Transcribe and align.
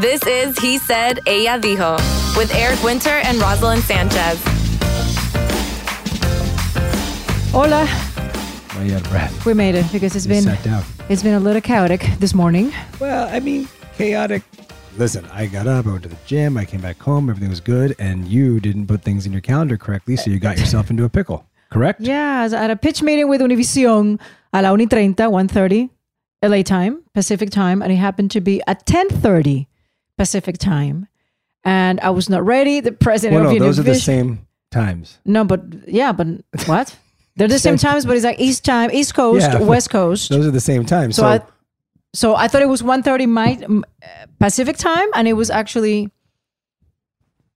This 0.00 0.26
is 0.26 0.58
He 0.58 0.78
Said, 0.78 1.20
Ella 1.26 1.60
Dijo 1.60 1.98
with 2.34 2.54
Eric 2.54 2.82
Winter 2.82 3.10
and 3.10 3.36
Roselyn 3.36 3.80
Sanchez. 3.80 4.40
Hola. 7.52 7.86
Why 7.86 8.84
you 8.84 8.94
out 8.94 9.02
of 9.02 9.10
breath? 9.10 9.44
We 9.44 9.52
made 9.52 9.74
it 9.74 9.84
because 9.92 10.16
it's 10.16 10.24
You 10.24 10.30
been 10.32 10.42
sat 10.44 10.62
down. 10.64 10.84
it's 11.10 11.22
been 11.22 11.34
a 11.34 11.40
little 11.40 11.60
chaotic 11.60 12.00
this 12.18 12.32
morning. 12.32 12.72
Well, 12.98 13.28
I 13.28 13.40
mean, 13.40 13.68
chaotic. 13.98 14.42
Listen, 14.96 15.26
I 15.34 15.44
got 15.44 15.66
up, 15.66 15.86
I 15.86 15.90
went 15.90 16.04
to 16.04 16.08
the 16.08 16.16
gym, 16.24 16.56
I 16.56 16.64
came 16.64 16.80
back 16.80 16.98
home, 16.98 17.28
everything 17.28 17.50
was 17.50 17.60
good, 17.60 17.94
and 17.98 18.26
you 18.26 18.58
didn't 18.58 18.86
put 18.86 19.02
things 19.02 19.26
in 19.26 19.32
your 19.32 19.42
calendar 19.42 19.76
correctly, 19.76 20.16
so 20.16 20.30
you 20.30 20.38
got 20.38 20.58
yourself 20.58 20.88
into 20.88 21.04
a 21.04 21.10
pickle. 21.10 21.44
Correct? 21.68 22.00
Yeah, 22.00 22.40
I 22.40 22.44
was 22.44 22.54
at 22.54 22.70
a 22.70 22.76
pitch 22.76 23.02
meeting 23.02 23.28
with 23.28 23.42
Univision 23.42 24.18
a 24.54 24.62
la 24.62 24.70
1.30, 24.70 25.14
1.30 25.14 25.90
LA 26.42 26.62
time, 26.62 27.02
Pacific 27.12 27.50
time, 27.50 27.82
and 27.82 27.92
it 27.92 27.96
happened 27.96 28.30
to 28.30 28.40
be 28.40 28.62
at 28.66 28.86
10.30 28.86 29.66
Pacific 30.20 30.58
time. 30.58 31.08
And 31.64 31.98
I 32.00 32.10
was 32.10 32.28
not 32.28 32.44
ready. 32.44 32.80
The 32.80 32.92
president 32.92 33.42
Well, 33.42 33.50
no, 33.50 33.56
of 33.56 33.62
those 33.62 33.78
are 33.78 33.82
the 33.82 33.94
same 33.94 34.46
times. 34.70 35.18
No, 35.24 35.44
but 35.44 35.62
yeah, 35.88 36.12
but 36.12 36.26
what? 36.66 36.94
They're 37.36 37.48
the 37.48 37.58
same 37.58 37.78
times, 37.78 38.04
but 38.04 38.16
it's 38.16 38.24
like 38.24 38.38
East 38.38 38.62
time, 38.62 38.90
East 38.92 39.14
Coast, 39.14 39.48
Yeah, 39.50 39.62
West 39.62 39.88
Coast. 39.88 40.28
Those 40.28 40.46
are 40.46 40.50
the 40.50 40.60
same 40.60 40.84
times. 40.84 41.16
So 41.16 41.22
So, 41.22 41.26
I, 41.26 41.40
so 42.12 42.34
I 42.36 42.48
thought 42.48 42.60
it 42.60 42.68
was 42.68 42.82
1.30 42.82 43.28
my 43.28 43.58
uh, 43.66 44.26
Pacific 44.38 44.76
time, 44.76 45.08
and 45.14 45.26
it 45.26 45.32
was 45.32 45.48
actually 45.48 46.10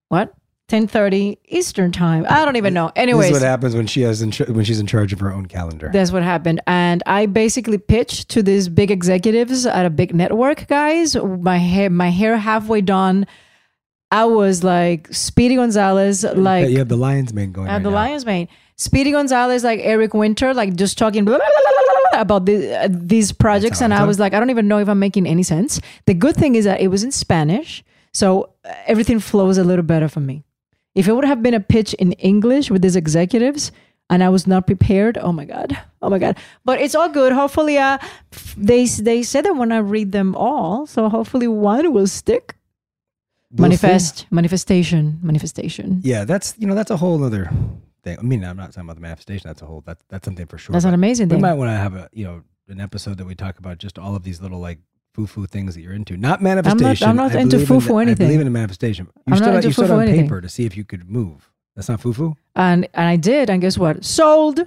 what 0.09 0.33
10.30 0.69 1.37
Eastern 1.49 1.93
time. 1.93 2.25
I 2.29 2.45
don't 2.45 2.57
even 2.57 2.73
know. 2.73 2.87
this 2.87 2.93
Anyways, 2.97 3.27
is 3.27 3.33
what 3.33 3.43
happens 3.43 3.75
when 3.77 3.87
she 3.87 4.01
has 4.01 4.23
in, 4.23 4.33
when 4.55 4.65
she's 4.65 4.81
in 4.81 4.87
charge 4.87 5.13
of 5.13 5.21
her 5.21 5.31
own 5.33 5.47
calendar. 5.47 5.91
that's 5.93 6.11
what 6.11 6.23
happened. 6.23 6.61
And 6.67 7.03
I 7.07 7.27
basically 7.27 7.77
pitched 7.79 8.31
to 8.31 8.43
these 8.43 8.69
big 8.69 8.91
executives 8.91 9.67
at 9.67 9.85
a 9.85 9.91
big 9.91 10.15
network, 10.15 10.67
guys. 10.67 11.17
My 11.17 11.59
hair, 11.59 11.91
my 11.91 12.09
hair 12.09 12.39
halfway 12.39 12.81
done. 12.81 13.27
I 14.11 14.25
was 14.27 14.63
like 14.65 15.13
Speedy 15.13 15.57
Gonzalez, 15.57 16.25
like 16.25 16.69
you 16.71 16.79
have 16.79 16.89
the 16.89 16.97
lion's 16.97 17.35
mane 17.35 17.53
going. 17.53 17.69
at 17.69 17.73
right 17.75 17.83
the 17.83 17.91
now. 17.91 17.97
Lions 17.97 18.25
mane. 18.25 18.49
Speedy 18.77 19.11
Gonzalez, 19.11 19.65
like 19.65 19.81
Eric 19.83 20.15
Winter, 20.15 20.55
like 20.55 20.77
just 20.77 20.97
talking 20.99 21.25
blah, 21.25 21.37
blah, 21.37 21.47
blah, 21.47 22.21
about 22.21 22.47
the, 22.47 22.75
uh, 22.85 22.89
these 22.91 23.33
projects, 23.33 23.83
and 23.83 23.93
I 23.93 24.03
I 24.03 24.05
was 24.05 24.19
like, 24.19 24.35
I 24.35 24.41
don't 24.41 24.51
even 24.51 24.69
know 24.69 24.79
if 24.79 24.89
I'm 24.89 24.99
making 24.99 25.27
any 25.27 25.43
sense. 25.43 25.81
The 26.07 26.15
good 26.15 26.37
thing 26.37 26.55
is 26.55 26.65
that 26.65 26.81
it 26.81 26.89
was 26.89 27.03
in 27.05 27.11
Spanish, 27.13 27.85
so 28.13 28.51
uh, 28.65 28.73
everything 28.87 29.19
flows 29.21 29.59
a 29.59 29.65
little 29.65 29.85
better 29.85 30.09
for 30.09 30.21
me. 30.21 30.45
If 30.95 31.09
it 31.09 31.13
would 31.13 31.25
have 31.25 31.43
been 31.43 31.55
a 31.55 31.61
pitch 31.61 31.95
in 31.95 32.13
English 32.13 32.71
with 32.71 32.83
these 32.83 32.97
executives, 32.97 33.73
and 34.11 34.23
I 34.23 34.29
was 34.29 34.47
not 34.47 34.67
prepared, 34.67 35.19
oh 35.19 35.33
my 35.33 35.45
god, 35.45 35.77
oh 36.03 36.11
my 36.11 36.19
god. 36.19 36.39
But 36.65 36.81
it's 36.81 36.95
all 36.95 37.09
good. 37.09 37.33
Hopefully, 37.33 37.79
uh, 37.79 37.99
they 38.57 38.87
they 38.87 39.23
said 39.23 39.45
that 39.45 39.55
when 39.57 39.73
I 39.73 39.79
read 39.79 40.13
them 40.13 40.35
all, 40.37 40.87
so 40.87 41.09
hopefully 41.09 41.49
one 41.49 41.93
will 41.93 42.07
stick. 42.07 42.55
We'll 43.51 43.59
see. 43.59 43.63
Manifest, 43.63 44.27
manifestation, 44.31 45.21
manifestation. 45.23 46.01
Yeah, 46.03 46.25
that's 46.25 46.55
you 46.59 46.67
know 46.67 46.75
that's 46.75 46.91
a 46.91 46.97
whole 46.97 47.23
other 47.25 47.51
thing. 48.03 48.19
I 48.19 48.23
mean, 48.23 48.45
I'm 48.45 48.57
not 48.57 48.73
talking 48.73 48.83
about 48.83 48.97
the 48.97 49.03
manifestation. 49.03 49.49
That's 49.49 49.63
a 49.63 49.67
whole 49.67 49.83
that's 49.87 50.03
that's 50.09 50.25
something 50.25 50.47
for 50.47 50.59
sure. 50.59 50.73
That's 50.73 50.85
an 50.85 50.95
amazing 50.95 51.29
We 51.29 51.35
thing. 51.35 51.39
We 51.39 51.43
might 51.49 51.55
want 51.55 51.71
to 51.71 51.77
have 51.77 51.95
a 51.95 52.09
you 52.13 52.25
know 52.25 52.43
an 52.69 52.81
episode 52.81 53.19
that 53.19 53.27
we 53.27 53.35
talk 53.35 53.59
about 53.59 53.79
just 53.79 53.99
all 53.99 54.15
of 54.15 54.23
these 54.23 54.41
little 54.41 54.61
like 54.61 54.79
foo 55.15 55.27
foo 55.27 55.47
things 55.47 55.75
that 55.75 55.81
you're 55.81 55.93
into. 55.93 56.17
Not 56.17 56.39
I'm 56.41 56.45
not- 56.45 56.65
manifestation. 56.65 57.09
I'm 57.09 57.17
not 57.17 57.35
into 57.35 57.59
in 57.61 57.67
foo-foo 57.67 57.89
the- 57.95 57.99
anything. 58.01 58.27
I 58.27 58.29
believe 58.29 58.41
in 58.41 58.47
a 58.47 58.51
manifestation. 58.51 59.07
You 59.07 59.23
I'm 59.33 59.37
stood 59.37 59.55
not 59.55 59.65
you 59.65 59.73
stood 59.73 59.83
foo-foo 59.87 59.95
on 59.95 60.03
anything. 60.03 60.25
paper 60.27 60.41
to 60.41 60.49
see 60.49 60.65
if 60.67 60.77
you 60.77 60.85
could 60.85 61.09
move. 61.09 61.51
That's 61.77 61.89
not 61.89 62.01
foo 62.01 62.13
foo. 62.13 62.37
and 62.57 62.87
and 62.95 63.07
I 63.09 63.17
did, 63.17 63.49
and 63.51 63.61
guess 63.61 63.79
what? 63.79 64.05
Sold. 64.05 64.61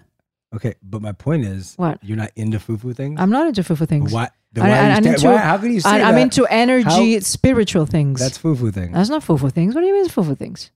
Okay, 0.56 0.76
but 0.82 1.02
my 1.02 1.12
point 1.12 1.44
is, 1.46 1.74
What? 1.76 2.02
you're 2.02 2.16
not 2.18 2.32
into 2.38 2.60
foo 2.60 2.78
foo 2.78 2.94
things. 2.94 3.20
I'm 3.20 3.30
not 3.30 3.48
into 3.48 3.64
foo-foo 3.66 3.86
things. 3.86 4.14
Why? 4.14 4.24
I- 4.56 4.60
why, 4.62 4.70
I- 4.70 4.90
I'm 4.92 5.06
into- 5.06 5.28
why- 5.28 5.38
How 5.38 5.58
can 5.58 5.74
you 5.74 5.82
say 5.82 5.90
I, 5.90 5.98
that? 6.00 6.06
I'm 6.08 6.18
into 6.18 6.46
energy, 6.50 7.14
How- 7.16 7.20
spiritual 7.20 7.86
things. 7.86 8.20
That's 8.22 8.38
foo 8.38 8.56
foo 8.56 8.72
things. 8.72 8.94
That's 8.94 9.10
not 9.10 9.24
foo-foo 9.24 9.50
things. 9.50 9.76
What 9.76 9.82
do 9.82 9.88
you 9.88 9.94
mean 9.94 10.08
foo-foo 10.08 10.36
things? 10.36 10.72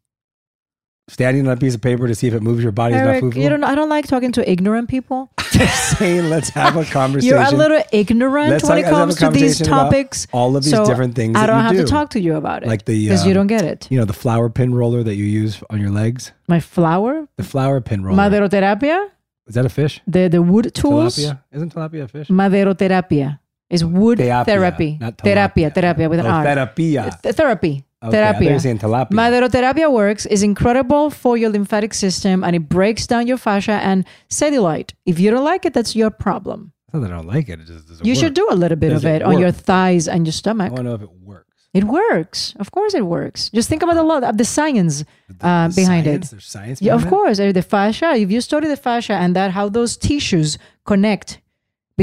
Standing 1.12 1.46
on 1.48 1.54
a 1.54 1.58
piece 1.58 1.76
of 1.76 1.82
paper 1.82 2.08
to 2.08 2.16
see 2.16 2.28
if 2.28 2.34
it 2.34 2.42
moves 2.42 2.64
your 2.64 2.72
body 2.72 2.96
is 2.96 3.02
not 3.02 3.08
Eric, 3.10 3.22
foo 3.22 3.32
foo. 3.32 3.40
you 3.42 3.50
don't. 3.50 3.64
I 3.64 3.76
don't 3.76 3.90
like 3.90 4.08
talking 4.08 4.32
to 4.34 4.50
ignorant 4.50 4.88
people. 4.90 5.30
just 5.52 5.98
saying, 5.98 6.30
let's 6.30 6.50
have 6.50 6.78
a 6.78 6.86
conversation. 6.86 7.36
You're 7.38 7.46
a 7.46 7.52
little 7.52 7.84
ignorant 7.92 8.50
Let's 8.50 8.64
when 8.64 8.78
like- 8.78 8.86
it 8.86 8.94
let's 8.94 8.98
have 8.98 9.10
a 9.10 9.16
comes 9.20 9.38
to 9.38 9.40
these 9.40 9.60
topics. 9.60 10.26
all 10.32 10.56
of 10.56 10.64
these 10.64 10.72
So 10.72 10.86
different 10.86 11.16
things 11.16 11.36
I 11.38 11.46
don't 11.48 11.58
you 11.58 11.64
have 11.64 11.72
do. 11.76 11.84
to 11.84 11.88
talk 11.88 12.12
to 12.12 12.20
you 12.22 12.36
about 12.36 12.64
it, 12.64 12.68
like 12.68 12.86
the 12.86 12.98
because 13.08 13.26
you 13.26 13.32
um, 13.32 13.36
don't 13.36 13.48
get 13.48 13.64
it. 13.66 13.88
You 13.92 14.00
know 14.00 14.06
the 14.06 14.14
flower 14.14 14.50
pin 14.50 14.74
roller 14.74 15.04
that 15.04 15.16
you 15.16 15.26
use 15.26 15.62
on 15.70 15.82
your 15.82 15.92
legs. 15.92 16.32
My 16.48 16.60
flower, 16.62 17.28
The 17.36 17.44
flower 17.44 17.82
pin 17.82 18.04
roller. 18.06 18.18
maderoterapia, 18.18 19.10
Is 19.48 19.56
that 19.56 19.66
a 19.66 19.70
fish? 19.70 20.00
the 20.08 20.30
the 20.30 20.42
wood 20.42 20.74
tools. 20.74 21.18
Tilapia? 21.18 21.40
Isn't 21.52 21.74
tilapia 21.76 22.04
a 22.04 22.08
fish? 22.08 22.28
Maderoterapia 22.30 23.40
is 23.70 23.84
wood 23.84 24.18
therapy. 24.20 24.98
not 25.02 25.18
Therapia, 25.18 25.70
tilapia. 25.70 25.74
therapia 25.76 26.10
with 26.10 26.20
an 26.20 26.26
Oh, 26.26 26.30
R. 26.30 26.44
therapia. 26.46 27.20
Th- 27.22 27.36
therapy. 27.36 27.84
Okay, 28.04 28.18
I 28.24 28.34
thought 28.34 28.42
you 28.42 28.50
were 28.50 28.60
Therapia. 28.60 28.60
saying 28.60 28.80
tilapia. 28.80 29.12
Maderoterapia 29.12 29.92
works 29.92 30.26
is 30.26 30.42
incredible 30.44 31.10
for 31.12 31.38
your 31.38 31.50
lymphatic 31.52 31.94
system 31.94 32.44
and 32.44 32.56
it 32.56 32.68
breaks 32.68 33.06
down 33.06 33.28
your 33.28 33.38
fascia 33.38 33.74
and 33.74 34.06
cellulite. 34.30 34.94
If 35.06 35.20
you 35.20 35.30
don't 35.32 35.44
like 35.44 35.66
it, 35.66 35.74
that's 35.74 35.96
your 35.96 36.10
problem. 36.10 36.74
It's 36.88 36.94
not 36.96 37.02
that 37.02 37.12
I 37.12 37.16
don't 37.18 37.28
like 37.28 37.48
it. 37.48 37.60
It 37.60 37.68
just 37.68 37.88
doesn't 37.88 38.06
You 38.06 38.14
work. 38.14 38.20
should 38.20 38.34
do 38.34 38.48
a 38.50 38.56
little 38.56 38.76
bit 38.78 38.90
Does 38.90 39.04
of 39.06 39.10
it 39.12 39.16
it 39.18 39.22
on 39.24 39.38
your 39.40 39.52
thighs 39.52 40.08
and 40.08 40.26
your 40.26 40.34
stomach. 40.34 40.70
I 40.72 40.74
want 40.74 40.78
to 40.80 40.84
know 40.84 40.96
if 40.96 41.02
it 41.04 41.12
works. 41.12 41.48
It 41.74 41.84
works. 41.86 42.54
Of 42.60 42.72
course, 42.72 42.94
it 42.94 43.06
works. 43.06 43.50
Just 43.52 43.70
think 43.70 43.82
about 43.84 43.94
the 43.96 44.04
lot 44.04 44.24
of 44.24 44.38
the 44.38 44.46
science 44.46 45.04
uh, 45.40 45.68
The 45.70 45.76
behind 45.76 46.06
science? 46.06 46.28
it. 46.28 46.32
There's 46.32 46.46
science. 46.48 46.82
Yeah, 46.82 46.96
of 46.96 47.06
it? 47.06 47.10
course. 47.10 47.40
uh, 47.40 47.52
The 47.52 47.62
fascia. 47.62 48.14
If 48.16 48.32
you 48.32 48.42
study 48.42 48.68
the 48.68 48.76
fascia 48.78 49.14
and 49.14 49.36
that 49.36 49.52
how 49.52 49.70
those 49.70 49.96
tissues 49.96 50.58
connect 50.86 51.40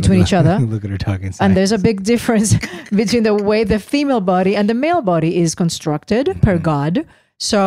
between 0.00 0.18
Look 0.20 0.28
each 0.28 0.34
other, 0.40 0.54
Look 0.74 0.84
at 0.84 0.90
her 0.90 0.98
talking. 1.10 1.32
and 1.42 1.50
there's 1.56 1.72
a 1.72 1.82
big 1.88 1.98
difference 2.12 2.48
between 3.00 3.22
the 3.28 3.34
way 3.50 3.60
the 3.74 3.78
female 3.92 4.20
body 4.34 4.52
and 4.58 4.64
the 4.72 4.74
male 4.86 5.02
body 5.12 5.30
is 5.44 5.54
constructed 5.54 6.24
Mm-hmm. 6.26 6.40
per 6.46 6.58
God. 6.58 6.94
So 7.38 7.62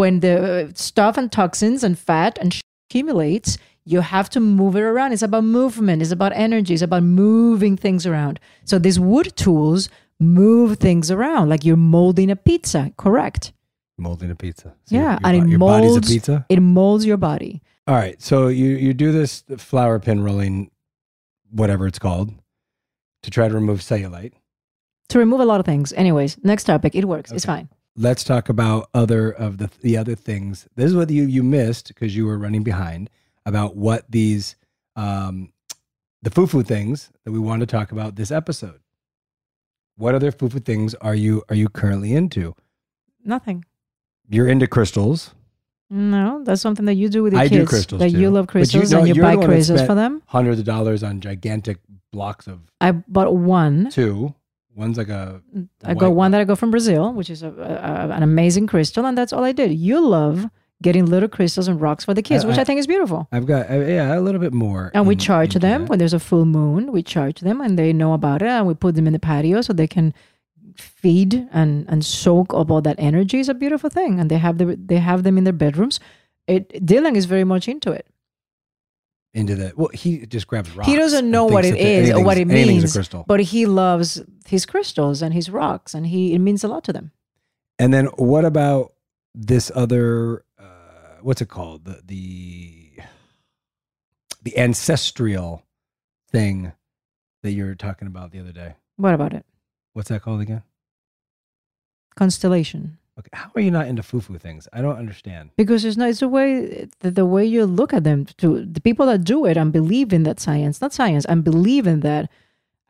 when 0.00 0.20
the 0.20 0.36
stuff 0.74 1.14
and 1.20 1.28
toxins 1.30 1.80
and 1.86 1.94
fat 1.98 2.38
and 2.40 2.48
sh- 2.54 2.60
accumulates, 2.88 3.50
you 3.92 4.00
have 4.00 4.28
to 4.30 4.40
move 4.40 4.74
it 4.76 4.80
around. 4.92 5.12
It's 5.12 5.22
about 5.30 5.44
movement. 5.44 6.02
It's 6.02 6.10
about 6.12 6.32
energy. 6.34 6.72
It's 6.74 6.82
about 6.90 7.02
moving 7.04 7.76
things 7.76 8.06
around. 8.06 8.40
So 8.64 8.78
these 8.78 8.98
wood 8.98 9.28
tools 9.36 9.88
move 10.18 10.78
things 10.78 11.10
around, 11.10 11.48
like 11.50 11.64
you're 11.64 11.76
molding 11.96 12.30
a 12.30 12.36
pizza. 12.36 12.90
Correct. 12.96 13.52
molding 13.98 14.30
a 14.30 14.34
pizza. 14.34 14.68
So 14.86 14.94
yeah, 14.96 15.18
your, 15.20 15.20
and 15.24 15.40
bo- 15.40 15.46
it 15.46 15.50
your 15.50 15.58
molds. 15.58 15.80
body's 15.86 15.96
a 15.96 16.00
pizza. 16.14 16.46
It 16.48 16.60
molds 16.60 17.04
your 17.06 17.16
body. 17.30 17.62
All 17.88 17.94
right, 17.94 18.20
so 18.20 18.48
you 18.48 18.70
you 18.86 18.92
do 18.94 19.12
this 19.12 19.44
flower 19.58 19.98
pin 20.00 20.18
rolling, 20.24 20.70
whatever 21.50 21.86
it's 21.86 21.98
called, 21.98 22.32
to 23.22 23.30
try 23.30 23.48
to 23.48 23.54
remove 23.54 23.80
cellulite. 23.80 24.32
to 25.08 25.18
remove 25.18 25.40
a 25.40 25.44
lot 25.44 25.60
of 25.60 25.66
things. 25.66 25.92
Anyways, 25.92 26.36
next 26.44 26.64
topic. 26.64 26.94
It 26.94 27.04
works. 27.06 27.30
It's 27.32 27.44
fine. 27.44 27.68
Let's 27.96 28.24
talk 28.24 28.48
about 28.48 28.88
other 28.92 29.30
of 29.30 29.58
the 29.58 29.70
the 29.80 29.96
other 29.96 30.14
things. 30.14 30.68
This 30.76 30.86
is 30.86 30.96
what 30.96 31.10
you 31.10 31.24
you 31.24 31.42
missed 31.42 31.88
because 31.88 32.14
you 32.16 32.26
were 32.26 32.38
running 32.38 32.62
behind 32.62 33.08
about 33.46 33.76
what 33.76 34.04
these 34.10 34.56
um 34.96 35.52
the 36.22 36.30
foo 36.30 36.46
foo 36.46 36.62
things 36.62 37.10
that 37.24 37.32
we 37.32 37.38
wanted 37.38 37.68
to 37.68 37.76
talk 37.76 37.92
about 37.92 38.16
this 38.16 38.30
episode. 38.30 38.80
What 39.96 40.14
other 40.14 40.30
foo 40.32 40.48
foo 40.48 40.58
things 40.58 40.94
are 40.96 41.14
you 41.14 41.42
are 41.48 41.54
you 41.56 41.68
currently 41.68 42.12
into? 42.12 42.54
Nothing. 43.24 43.64
You're 44.28 44.48
into 44.48 44.66
crystals. 44.66 45.34
No, 45.88 46.42
that's 46.44 46.60
something 46.60 46.86
that 46.86 46.94
you 46.94 47.08
do 47.08 47.22
with 47.22 47.32
your 47.32 47.42
I 47.42 47.48
kids. 47.48 47.60
do 47.62 47.66
crystals 47.66 48.00
That 48.00 48.10
too. 48.10 48.18
you 48.18 48.30
love 48.30 48.46
But 48.46 48.54
you 48.54 48.80
crystals 48.80 48.92
and 48.92 49.08
you 49.08 49.22
buy 49.22 49.36
the 49.36 49.44
crystals 49.46 49.82
for 49.82 49.94
them. 49.94 50.20
Hundreds 50.26 50.58
of 50.58 50.66
dollars 50.66 51.02
on 51.04 51.20
gigantic 51.20 51.78
blocks 52.12 52.46
of 52.48 52.60
I 52.80 52.92
bought 52.92 53.34
one. 53.34 53.88
two. 53.90 54.34
One's 54.74 54.98
like 54.98 55.08
a 55.08 55.40
I 55.84 55.94
got 55.94 56.08
white 56.10 56.16
one 56.16 56.30
that 56.32 56.40
I 56.40 56.44
got 56.44 56.58
from 56.58 56.70
Brazil, 56.70 57.12
which 57.12 57.30
is 57.30 57.42
a, 57.42 57.48
a, 57.48 58.14
an 58.14 58.22
amazing 58.22 58.66
crystal, 58.66 59.06
and 59.06 59.16
that's 59.16 59.32
all 59.32 59.42
I 59.44 59.52
did. 59.52 59.72
You 59.72 60.00
love 60.06 60.46
getting 60.82 61.06
little 61.06 61.28
crystals 61.30 61.66
and 61.68 61.80
rocks 61.80 62.04
for 62.04 62.12
the 62.12 62.20
kids, 62.20 62.44
I- 62.44 62.48
which 62.48 62.58
I- 62.58 62.62
I, 62.62 62.64
think 62.64 62.78
is 62.80 62.86
beautiful. 62.86 63.26
I've 63.32 63.46
got 63.46 63.70
uh, 63.70 63.78
yeah 63.78 64.18
a 64.18 64.20
little 64.20 64.40
bit 64.40 64.52
more. 64.52 64.90
And 64.92 65.06
we 65.06 65.16
charge 65.16 65.54
them 65.54 65.82
that. 65.82 65.88
when 65.88 65.98
there's 65.98 66.12
a 66.12 66.18
full 66.20 66.44
moon. 66.44 66.92
We 66.92 67.02
charge 67.02 67.40
them, 67.40 67.60
and 67.62 67.78
they 67.78 67.92
know 67.94 68.12
about 68.12 68.42
it, 68.42 68.48
and 68.48 68.66
we 68.66 68.74
put 68.74 68.96
them 68.96 69.06
in 69.06 69.14
the 69.14 69.18
patio 69.18 69.62
so 69.62 69.72
they 69.72 69.86
can 69.86 70.12
feed 70.80 71.48
and 71.52 71.86
and 71.88 72.04
soak 72.04 72.54
up 72.54 72.70
all 72.70 72.82
that 72.82 72.96
energy. 72.98 73.38
is 73.38 73.48
a 73.48 73.54
beautiful 73.54 73.90
thing, 73.90 74.20
and 74.20 74.30
they 74.30 74.38
have 74.38 74.58
the 74.58 74.76
they 74.76 74.98
have 74.98 75.22
them 75.22 75.38
in 75.38 75.44
their 75.44 75.52
bedrooms. 75.52 76.00
It 76.46 76.68
Dylan 76.84 77.16
is 77.16 77.24
very 77.26 77.44
much 77.44 77.68
into 77.68 77.92
it. 77.92 78.06
into 79.34 79.54
the 79.54 79.72
well. 79.76 79.90
He 79.92 80.26
just 80.26 80.46
grabs 80.46 80.70
rocks. 80.74 80.88
he 80.88 80.96
doesn't 80.96 81.30
know 81.30 81.44
what 81.44 81.64
it 81.64 81.76
is 81.76 82.10
or 82.10 82.24
what 82.24 82.38
it 82.38 82.46
means, 82.46 82.96
but 83.26 83.40
he 83.40 83.66
loves 83.66 84.22
his 84.46 84.64
crystals 84.66 85.22
and 85.22 85.34
his 85.34 85.50
rocks, 85.50 85.94
and 85.94 86.06
he 86.06 86.34
it 86.34 86.38
means 86.38 86.64
a 86.64 86.68
lot 86.68 86.84
to 86.84 86.92
them. 86.92 87.12
And 87.78 87.92
then 87.92 88.06
what 88.16 88.44
about 88.44 88.92
this 89.34 89.70
other? 89.74 90.44
Uh, 90.58 91.20
what's 91.20 91.42
it 91.42 91.48
called? 91.48 91.84
The 91.84 92.02
the 92.04 92.92
the 94.42 94.56
ancestral 94.58 95.64
thing 96.30 96.72
that 97.42 97.52
you 97.52 97.64
were 97.64 97.74
talking 97.74 98.08
about 98.08 98.30
the 98.30 98.40
other 98.40 98.52
day. 98.52 98.74
What 98.96 99.14
about 99.14 99.32
it? 99.32 99.44
What's 99.96 100.10
that 100.10 100.20
called 100.20 100.42
again? 100.42 100.62
Constellation. 102.16 102.98
Okay, 103.18 103.30
how 103.32 103.50
are 103.54 103.62
you 103.62 103.70
not 103.70 103.86
into 103.86 104.02
foo 104.02 104.20
foo 104.20 104.36
things? 104.36 104.68
I 104.74 104.82
don't 104.82 104.98
understand. 104.98 105.50
because 105.56 105.86
it's 105.86 105.96
not 105.96 106.10
it's 106.10 106.20
the 106.20 106.28
way 106.28 106.86
the, 107.00 107.10
the 107.10 107.24
way 107.24 107.46
you 107.46 107.64
look 107.64 107.94
at 107.94 108.04
them 108.04 108.26
to 108.36 108.62
the 108.66 108.82
people 108.82 109.06
that 109.06 109.24
do 109.24 109.46
it 109.46 109.56
and 109.56 109.72
believe 109.72 110.12
in 110.12 110.22
that 110.24 110.38
science 110.38 110.82
not 110.82 110.92
science 110.92 111.24
and 111.24 111.42
believe 111.42 111.86
in 111.86 112.00
that 112.00 112.28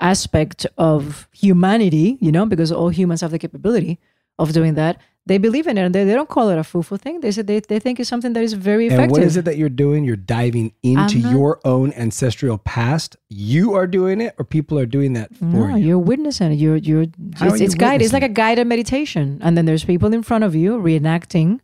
aspect 0.01 0.67
of 0.77 1.29
humanity 1.33 2.19
you 2.21 2.33
know 2.33 2.45
because 2.45 2.73
all 2.73 2.89
humans 2.89 3.21
have 3.21 3.31
the 3.31 3.39
capability 3.39 4.01
of 4.41 4.53
doing 4.53 4.75
that 4.75 5.01
they 5.29 5.39
believe 5.39 5.67
in 5.67 5.77
it 5.77 5.85
and 5.85 5.95
they, 5.95 6.05
they 6.05 6.15
don't 6.15 6.29
call 6.29 6.51
it 6.51 6.59
a 6.59 6.63
foo-foo 6.63 6.97
thing 6.97 7.21
they 7.21 7.33
said 7.33 7.49
they, 7.49 7.59
they 7.59 7.81
think 7.81 7.99
it's 7.99 8.09
something 8.09 8.33
that 8.33 8.45
is 8.45 8.53
very 8.53 8.87
effective 8.87 9.03
And 9.05 9.13
what 9.13 9.23
is 9.23 9.37
it 9.37 9.45
that 9.45 9.57
you're 9.57 9.69
doing? 9.69 10.05
You're 10.05 10.17
diving 10.17 10.73
into 10.83 11.19
not- 11.19 11.33
your 11.33 11.61
own 11.65 11.93
ancestral 11.95 12.59
past. 12.59 13.17
You 13.29 13.75
are 13.75 13.87
doing 13.87 14.21
it, 14.21 14.35
or 14.39 14.45
people 14.45 14.79
are 14.79 14.87
doing 14.87 15.15
that 15.15 15.35
for 15.35 15.45
no, 15.45 15.75
you. 15.75 15.87
you're 15.89 15.99
witnessing 15.99 16.53
it. 16.53 16.57
You're 16.57 16.77
you're 16.77 17.07
How 17.35 17.49
it's, 17.49 17.59
you 17.61 17.67
it's 17.67 17.75
guided. 17.75 18.05
It's 18.05 18.13
like 18.13 18.23
a 18.23 18.29
guided 18.29 18.67
meditation, 18.67 19.41
and 19.43 19.57
then 19.57 19.65
there's 19.67 19.85
people 19.85 20.13
in 20.15 20.23
front 20.23 20.45
of 20.45 20.55
you 20.55 20.79
reenacting 20.79 21.61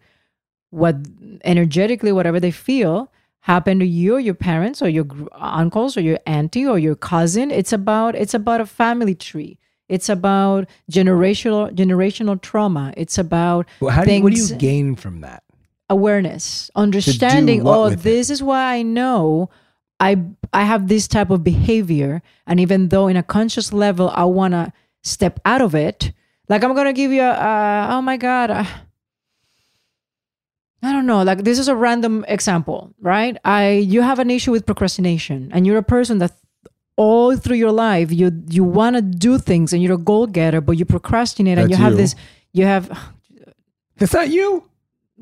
what 0.70 0.97
energetically 1.44 2.12
whatever 2.12 2.41
they 2.41 2.50
feel 2.50 3.12
happened 3.41 3.81
to 3.81 3.87
you 3.87 4.14
or 4.17 4.20
your 4.20 4.35
parents 4.35 4.81
or 4.82 4.88
your 4.88 5.06
uncles 5.32 5.97
or 5.97 6.00
your 6.00 6.19
auntie 6.26 6.67
or 6.67 6.79
your 6.79 6.94
cousin. 6.97 7.50
It's 7.50 7.73
about 7.73 8.14
it's 8.14 8.35
about 8.35 8.61
a 8.61 8.67
family 8.67 9.14
tree. 9.14 9.59
It's 9.92 10.08
about 10.08 10.68
generational 10.90 11.70
generational 11.74 12.40
trauma. 12.40 12.94
It's 12.96 13.18
about 13.18 13.68
Well, 13.80 13.94
how 13.94 14.04
do 14.04 14.12
you, 14.12 14.22
what 14.22 14.32
do 14.32 14.40
you 14.40 14.54
gain 14.56 14.96
from 14.96 15.20
that? 15.20 15.42
awareness, 15.92 16.70
understanding. 16.74 17.62
Oh, 17.66 17.90
this 17.90 18.30
is 18.30 18.42
why 18.42 18.74
I 18.76 18.82
know 18.82 19.50
I 20.00 20.16
I 20.52 20.64
have 20.64 20.88
this 20.88 21.06
type 21.06 21.30
of 21.30 21.44
behavior, 21.44 22.22
and 22.46 22.58
even 22.58 22.88
though 22.88 23.06
in 23.08 23.16
a 23.16 23.22
conscious 23.22 23.72
level 23.72 24.10
I 24.14 24.24
want 24.24 24.52
to 24.54 24.72
step 25.02 25.38
out 25.44 25.60
of 25.62 25.74
it, 25.74 26.12
like 26.48 26.64
I'm 26.64 26.74
gonna 26.74 26.92
give 26.92 27.12
you 27.12 27.22
a 27.22 27.36
uh, 27.36 27.86
oh 27.92 28.02
my 28.02 28.16
god. 28.16 28.50
Uh, 28.50 28.64
I 30.82 30.92
don't 30.92 31.06
know. 31.06 31.22
Like 31.22 31.44
this 31.44 31.58
is 31.61 31.68
a 31.68 31.76
random 31.76 32.25
example, 32.26 32.94
right? 33.00 33.37
I 33.44 33.84
you 33.94 34.02
have 34.02 34.18
an 34.18 34.30
issue 34.30 34.50
with 34.50 34.66
procrastination, 34.66 35.50
and 35.52 35.66
you're 35.66 35.78
a 35.78 35.82
person 35.96 36.18
that 36.18 36.32
all 36.96 37.37
through 37.37 37.56
your 37.56 37.72
life 37.72 38.12
you 38.12 38.30
you 38.49 38.64
want 38.64 38.96
to 38.96 39.02
do 39.02 39.38
things, 39.38 39.72
and 39.72 39.82
you're 39.82 39.94
a 39.94 39.99
goal 39.99 40.26
getter, 40.26 40.61
but 40.61 40.72
you 40.78 40.84
procrastinate, 40.84 41.58
and 41.58 41.70
That's 41.70 41.78
you 41.78 41.84
have 41.84 41.96
this. 41.96 42.14
You 42.52 42.66
have 42.66 42.90
That's 43.96 44.12
not 44.12 44.28
you. 44.30 44.68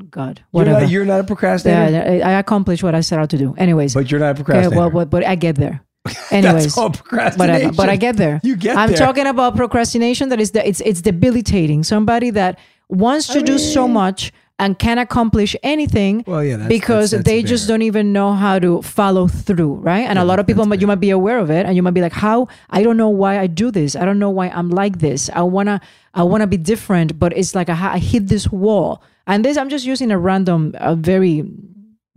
God, 0.08 0.42
You're 0.54 0.64
not, 0.64 0.88
you're 0.88 1.04
not 1.04 1.20
a 1.20 1.24
procrastinator, 1.24 1.92
Yeah, 1.92 2.26
I 2.26 2.32
I 2.32 2.38
accomplished 2.38 2.82
what 2.82 2.94
I 2.94 3.02
set 3.02 3.18
out 3.18 3.28
to 3.30 3.38
do. 3.38 3.54
Anyways, 3.58 3.92
but 3.92 4.10
you're 4.10 4.20
not 4.20 4.38
a 4.38 4.42
okay, 4.42 4.68
well, 4.68 4.88
but, 4.88 5.10
but 5.10 5.24
I 5.26 5.34
get 5.34 5.56
there. 5.56 5.84
Anyways, 6.30 6.64
That's 6.64 6.78
all 6.78 6.90
procrastination. 6.90 7.38
whatever. 7.38 7.72
But 7.76 7.88
I 7.90 7.96
get 7.96 8.16
there. 8.16 8.40
You 8.42 8.56
get 8.56 8.78
I'm 8.78 8.90
there. 8.90 8.98
talking 8.98 9.26
about 9.26 9.56
procrastination 9.56 10.30
that 10.30 10.40
is 10.40 10.52
the, 10.52 10.66
it's 10.66 10.80
it's 10.80 11.02
debilitating. 11.02 11.82
Somebody 11.84 12.30
that 12.30 12.58
wants 12.88 13.26
to 13.28 13.42
do 13.42 13.58
so 13.58 13.86
much 13.86 14.32
and 14.60 14.78
can't 14.78 15.00
accomplish 15.00 15.56
anything 15.62 16.22
Well, 16.26 16.44
yeah, 16.44 16.56
that's- 16.58 16.68
because 16.68 17.10
that's- 17.10 17.24
that's 17.24 17.28
they 17.30 17.42
just 17.42 17.66
don't 17.66 17.82
even 17.90 18.12
know 18.12 18.30
how 18.44 18.58
to 18.66 18.82
follow 18.82 19.26
through, 19.26 19.74
right? 19.90 20.06
And 20.08 20.18
a 20.18 20.24
lot 20.24 20.38
of 20.38 20.46
people, 20.46 20.64
you 20.82 20.86
might 20.86 21.00
be 21.08 21.10
aware 21.10 21.38
of 21.44 21.50
it, 21.50 21.66
and 21.66 21.74
you 21.76 21.82
might 21.82 21.94
be 22.00 22.04
like, 22.08 22.12
"How? 22.26 22.46
I 22.78 22.82
don't 22.84 22.96
know 23.02 23.08
why 23.22 23.32
I 23.44 23.46
do 23.48 23.70
this. 23.70 23.96
I 23.96 24.04
don't 24.04 24.18
know 24.24 24.30
why 24.38 24.46
I'm 24.58 24.70
like 24.82 24.98
this. 25.06 25.30
I 25.34 25.42
wanna, 25.42 25.80
I 26.14 26.22
wanna 26.22 26.46
be 26.46 26.58
different, 26.72 27.18
but 27.18 27.30
it's 27.36 27.54
like 27.58 27.68
I, 27.68 27.94
I 27.96 27.98
hit 27.98 28.28
this 28.28 28.46
wall." 28.52 29.02
And 29.26 29.44
this, 29.44 29.56
I'm 29.56 29.68
just 29.70 29.86
using 29.86 30.10
a 30.10 30.18
random, 30.18 30.60
a 30.78 30.94
very 30.94 31.44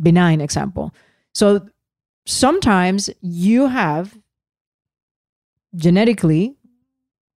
benign 0.01 0.39
example. 0.41 0.91
So 1.33 1.45
sometimes 2.25 3.09
you 3.21 3.67
have 3.67 4.05
genetically 5.75 6.55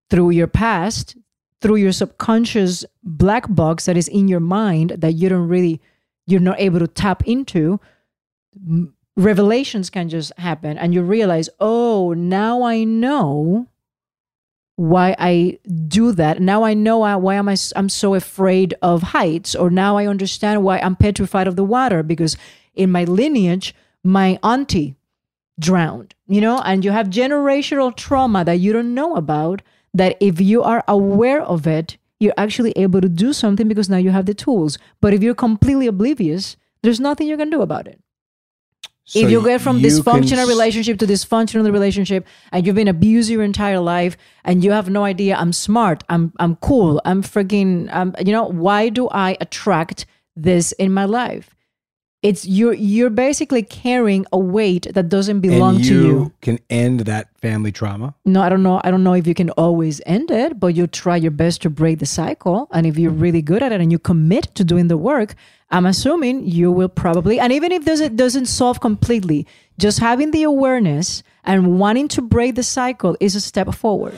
through 0.10 0.30
your 0.32 0.48
past 0.48 1.16
through 1.62 1.76
your 1.76 1.92
subconscious 1.92 2.86
black 3.04 3.46
box 3.50 3.86
that 3.86 3.98
is 3.98 4.08
in 4.08 4.28
your 4.28 4.40
mind 4.40 4.92
that 4.92 5.14
you 5.14 5.30
don't 5.30 5.48
really 5.48 5.82
you're 6.28 6.40
not 6.40 6.60
able 6.60 6.80
to 6.80 6.88
tap 6.88 7.24
into 7.28 7.80
revelations 9.16 9.90
can 9.90 10.10
just 10.10 10.32
happen 10.38 10.78
and 10.78 10.94
you 10.94 11.02
realize 11.02 11.50
oh 11.60 12.14
now 12.14 12.64
i 12.64 12.84
know 12.84 13.68
why 14.76 15.16
i 15.18 15.58
do 15.88 16.12
that 16.12 16.42
now 16.42 16.64
i 16.64 16.74
know 16.74 17.00
why 17.18 17.36
am 17.36 17.48
I, 17.48 17.56
i'm 17.76 17.90
so 17.90 18.14
afraid 18.14 18.74
of 18.82 19.02
heights 19.02 19.56
or 19.56 19.70
now 19.70 19.98
i 19.98 20.06
understand 20.06 20.64
why 20.64 20.80
i'm 20.80 20.96
petrified 20.96 21.48
of 21.48 21.56
the 21.56 21.64
water 21.64 22.04
because 22.04 22.36
in 22.74 22.92
my 22.92 23.06
lineage 23.06 23.74
my 24.04 24.38
auntie 24.44 24.96
drowned, 25.60 26.16
you 26.28 26.42
know, 26.42 26.62
and 26.62 26.84
you 26.84 26.92
have 26.92 27.08
generational 27.08 27.96
trauma 27.96 28.44
that 28.46 28.60
you 28.60 28.74
don't 28.74 28.94
know 28.94 29.16
about. 29.16 29.62
That 29.96 30.18
if 30.20 30.40
you 30.40 30.62
are 30.62 30.84
aware 30.88 31.42
of 31.42 31.66
it, 31.66 31.98
you're 32.20 32.34
actually 32.38 32.72
able 32.76 33.02
to 33.02 33.10
do 33.10 33.34
something 33.34 33.68
because 33.68 33.90
now 33.90 33.98
you 33.98 34.12
have 34.12 34.26
the 34.26 34.34
tools. 34.34 34.78
But 35.02 35.14
if 35.14 35.24
you're 35.24 35.36
completely 35.36 35.88
oblivious, 35.88 36.58
there's 36.84 37.00
nothing 37.00 37.28
you 37.28 37.38
can 37.38 37.50
do 37.50 37.62
about 37.62 37.88
it. 37.88 38.00
So 39.08 39.20
if 39.20 39.30
you 39.30 39.44
get 39.44 39.62
from 39.62 39.78
you 39.78 39.88
dysfunctional 39.88 40.40
can 40.40 40.48
relationship 40.48 40.98
to 41.00 41.06
dysfunctional 41.06 41.72
relationship 41.72 42.26
and 42.52 42.66
you've 42.66 42.76
been 42.76 42.88
abused 42.88 43.30
your 43.30 43.44
entire 43.44 43.80
life 43.80 44.18
and 44.44 44.64
you 44.64 44.72
have 44.72 44.90
no 44.90 45.04
idea 45.04 45.36
i'm 45.36 45.54
smart 45.54 46.04
i'm 46.10 46.34
i'm 46.40 46.56
cool 46.56 47.00
i'm 47.06 47.22
freaking 47.22 47.94
um, 47.94 48.16
you 48.26 48.32
know 48.32 48.46
why 48.46 48.90
do 48.90 49.08
i 49.10 49.38
attract 49.40 50.08
this 50.36 50.72
in 50.74 50.92
my 50.92 51.06
life 51.06 51.56
it's 52.26 52.46
you're 52.46 52.74
you're 52.74 53.12
basically 53.12 53.62
carrying 53.62 54.26
a 54.32 54.40
weight 54.40 54.88
that 54.94 55.10
doesn't 55.10 55.42
belong 55.42 55.76
and 55.76 55.86
to 55.86 56.06
you 56.08 56.34
can 56.42 56.60
end 56.70 57.02
that 57.02 57.30
family 57.40 57.72
trauma. 57.72 58.16
no 58.26 58.42
i 58.42 58.50
don't 58.50 58.64
know. 58.64 58.82
I 58.84 58.92
don't 58.92 59.04
know 59.04 59.14
if 59.14 59.28
you 59.28 59.36
can 59.36 59.52
always 59.52 60.02
end 60.06 60.32
it 60.32 60.60
but 60.60 60.76
you 60.76 60.88
try 60.88 61.18
your 61.18 61.32
best 61.32 61.62
to 61.64 61.70
break 61.70 62.00
the 62.00 62.06
cycle. 62.06 62.68
And 62.72 62.86
if 62.86 62.98
you're 62.98 63.12
mm-hmm. 63.12 63.22
really 63.22 63.42
good 63.42 63.62
at 63.62 63.72
it 63.72 63.80
and 63.82 63.92
you 63.92 64.00
commit 64.00 64.56
to 64.56 64.64
doing 64.64 64.88
the 64.88 64.98
work 64.98 65.36
i'm 65.72 65.86
assuming 65.86 66.46
you 66.46 66.72
will 66.72 66.90
probably 66.90 67.40
and 67.40 67.52
even 67.52 67.72
if 67.72 67.86
doesn't 67.86 68.16
doesn't 68.16 68.46
solve 68.46 68.80
completely 68.80 69.48
just 69.78 70.00
having 70.00 70.32
the 70.32 70.44
awareness 70.44 71.24
and 71.44 71.80
wanting 71.80 72.08
to 72.08 72.22
break 72.22 72.56
the 72.56 72.64
cycle 72.64 73.18
is 73.20 73.36
a 73.36 73.42
step 73.42 73.74
forward 73.74 74.18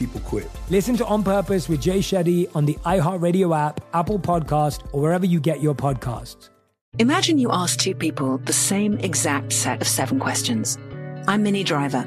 People 0.00 0.20
quit. 0.22 0.48
Listen 0.70 0.96
to 0.96 1.04
On 1.04 1.22
Purpose 1.22 1.68
with 1.68 1.82
Jay 1.82 1.98
Shetty 1.98 2.48
on 2.56 2.64
the 2.64 2.72
iHeartRadio 2.86 3.54
app, 3.54 3.82
Apple 3.92 4.18
Podcast, 4.18 4.80
or 4.92 5.02
wherever 5.02 5.26
you 5.26 5.38
get 5.40 5.60
your 5.60 5.74
podcasts. 5.74 6.48
Imagine 6.98 7.36
you 7.38 7.52
ask 7.52 7.78
two 7.78 7.94
people 7.94 8.38
the 8.38 8.52
same 8.52 8.96
exact 9.00 9.52
set 9.52 9.82
of 9.82 9.86
seven 9.86 10.18
questions. 10.18 10.78
I'm 11.28 11.42
Minnie 11.42 11.64
Driver, 11.64 12.06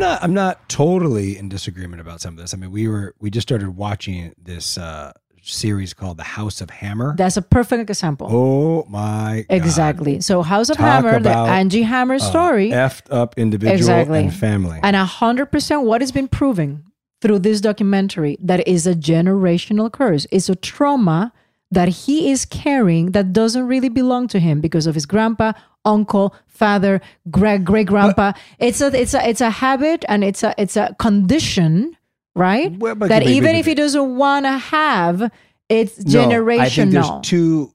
Not. 0.00 0.22
I'm 0.24 0.34
not 0.34 0.68
totally 0.68 1.36
in 1.38 1.48
disagreement 1.48 2.00
about 2.00 2.20
some 2.20 2.34
of 2.34 2.40
this. 2.40 2.54
I 2.54 2.56
mean, 2.56 2.70
we 2.72 2.88
were 2.88 3.14
we 3.20 3.30
just 3.30 3.46
started 3.46 3.76
watching 3.76 4.34
this 4.42 4.76
uh, 4.78 5.12
series 5.42 5.94
called 5.94 6.16
The 6.16 6.24
House 6.24 6.60
of 6.60 6.70
Hammer. 6.70 7.14
That's 7.16 7.36
a 7.36 7.42
perfect 7.42 7.88
example. 7.88 8.28
Oh 8.30 8.84
my! 8.88 9.44
God. 9.48 9.54
Exactly. 9.56 10.20
So 10.20 10.42
House 10.42 10.70
of 10.70 10.76
Talk 10.76 11.04
Hammer, 11.04 11.20
the 11.20 11.32
Armie 11.32 11.82
Hammer 11.82 12.18
story. 12.18 12.70
effed 12.70 13.06
up 13.10 13.38
individual 13.38 13.76
Exactly. 13.78 14.20
and 14.20 14.34
family. 14.34 14.80
And 14.82 14.96
a 14.96 15.04
hundred 15.04 15.46
percent 15.46 15.82
what 15.82 16.00
has 16.00 16.12
been 16.12 16.28
proven 16.28 16.84
through 17.20 17.38
this 17.40 17.60
documentary 17.60 18.38
that 18.40 18.66
is 18.66 18.86
a 18.86 18.94
generational 18.94 19.92
curse. 19.92 20.26
It's 20.30 20.48
a 20.48 20.54
trauma 20.56 21.32
that 21.70 21.88
he 21.88 22.30
is 22.30 22.44
carrying 22.44 23.12
that 23.12 23.32
doesn't 23.32 23.66
really 23.66 23.88
belong 23.88 24.28
to 24.28 24.38
him 24.40 24.60
because 24.60 24.86
of 24.86 24.94
his 24.94 25.06
grandpa, 25.06 25.52
uncle, 25.84 26.34
father, 26.46 27.00
great 27.30 27.64
great 27.64 27.86
grandpa. 27.86 28.32
It's 28.58 28.80
a 28.80 28.86
it's 28.98 29.14
a 29.14 29.28
it's 29.28 29.40
a 29.40 29.50
habit 29.50 30.04
and 30.08 30.24
it's 30.24 30.42
a 30.42 30.54
it's 30.58 30.76
a 30.76 30.94
condition, 30.98 31.96
right? 32.34 32.72
that 33.08 33.22
even 33.26 33.54
if 33.56 33.66
he 33.66 33.74
doesn't 33.74 34.16
want 34.16 34.46
to 34.46 34.58
have, 34.58 35.30
it's 35.68 35.98
No, 36.04 36.26
generational. 36.26 36.60
I 36.60 36.68
think 36.68 36.90
there's 36.92 37.20
two 37.22 37.74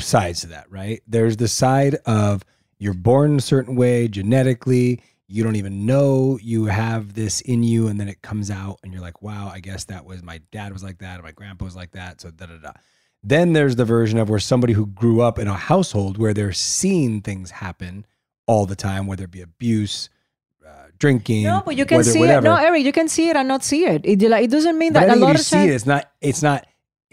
sides 0.00 0.40
to 0.40 0.48
that, 0.48 0.70
right? 0.70 1.00
There's 1.06 1.36
the 1.36 1.48
side 1.48 1.96
of 2.06 2.44
you're 2.78 2.94
born 2.94 3.36
a 3.36 3.40
certain 3.40 3.76
way 3.76 4.08
genetically, 4.08 5.02
you 5.28 5.44
don't 5.44 5.56
even 5.56 5.86
know 5.86 6.38
you 6.42 6.64
have 6.66 7.14
this 7.14 7.40
in 7.42 7.62
you, 7.62 7.86
and 7.86 8.00
then 8.00 8.08
it 8.08 8.20
comes 8.22 8.50
out, 8.50 8.80
and 8.82 8.92
you're 8.92 9.02
like, 9.02 9.22
wow, 9.22 9.48
I 9.52 9.60
guess 9.60 9.84
that 9.84 10.04
was 10.04 10.22
my 10.22 10.40
dad 10.50 10.72
was 10.72 10.82
like 10.82 10.98
that, 10.98 11.20
or 11.20 11.22
my 11.22 11.32
grandpa 11.32 11.64
was 11.64 11.76
like 11.76 11.92
that, 11.92 12.20
so 12.20 12.30
da 12.30 12.46
da 12.46 12.56
da. 12.56 12.72
Then 13.22 13.52
there's 13.52 13.76
the 13.76 13.84
version 13.84 14.18
of 14.18 14.30
where 14.30 14.38
somebody 14.40 14.72
who 14.72 14.86
grew 14.86 15.20
up 15.20 15.38
in 15.38 15.46
a 15.48 15.54
household 15.54 16.16
where 16.18 16.32
they're 16.32 16.52
seeing 16.52 17.20
things 17.20 17.50
happen 17.50 18.06
all 18.46 18.64
the 18.66 18.76
time, 18.76 19.06
whether 19.06 19.24
it 19.24 19.30
be 19.30 19.42
abuse, 19.42 20.08
uh, 20.66 20.70
drinking, 20.98 21.44
no, 21.44 21.62
but 21.64 21.76
you 21.76 21.84
can 21.84 21.98
whether- 21.98 22.10
see 22.10 22.18
whatever. 22.20 22.46
it. 22.46 22.50
No, 22.50 22.56
Eric, 22.56 22.84
you 22.84 22.92
can 22.92 23.08
see 23.08 23.28
it 23.28 23.36
and 23.36 23.46
not 23.46 23.62
see 23.62 23.84
it. 23.84 24.02
It, 24.04 24.20
like, 24.28 24.44
it 24.44 24.50
doesn't 24.50 24.78
mean 24.78 24.92
But 24.94 25.00
that 25.00 25.10
I 25.10 25.12
a 25.12 25.14
think 25.16 25.22
lot 25.24 25.30
if 25.30 25.36
you 25.36 25.40
of 25.40 25.46
see 25.46 25.56
times. 25.56 25.70
it, 25.70 25.74
it's 25.74 25.86
not 25.86 26.10
it's 26.20 26.42
not 26.42 26.66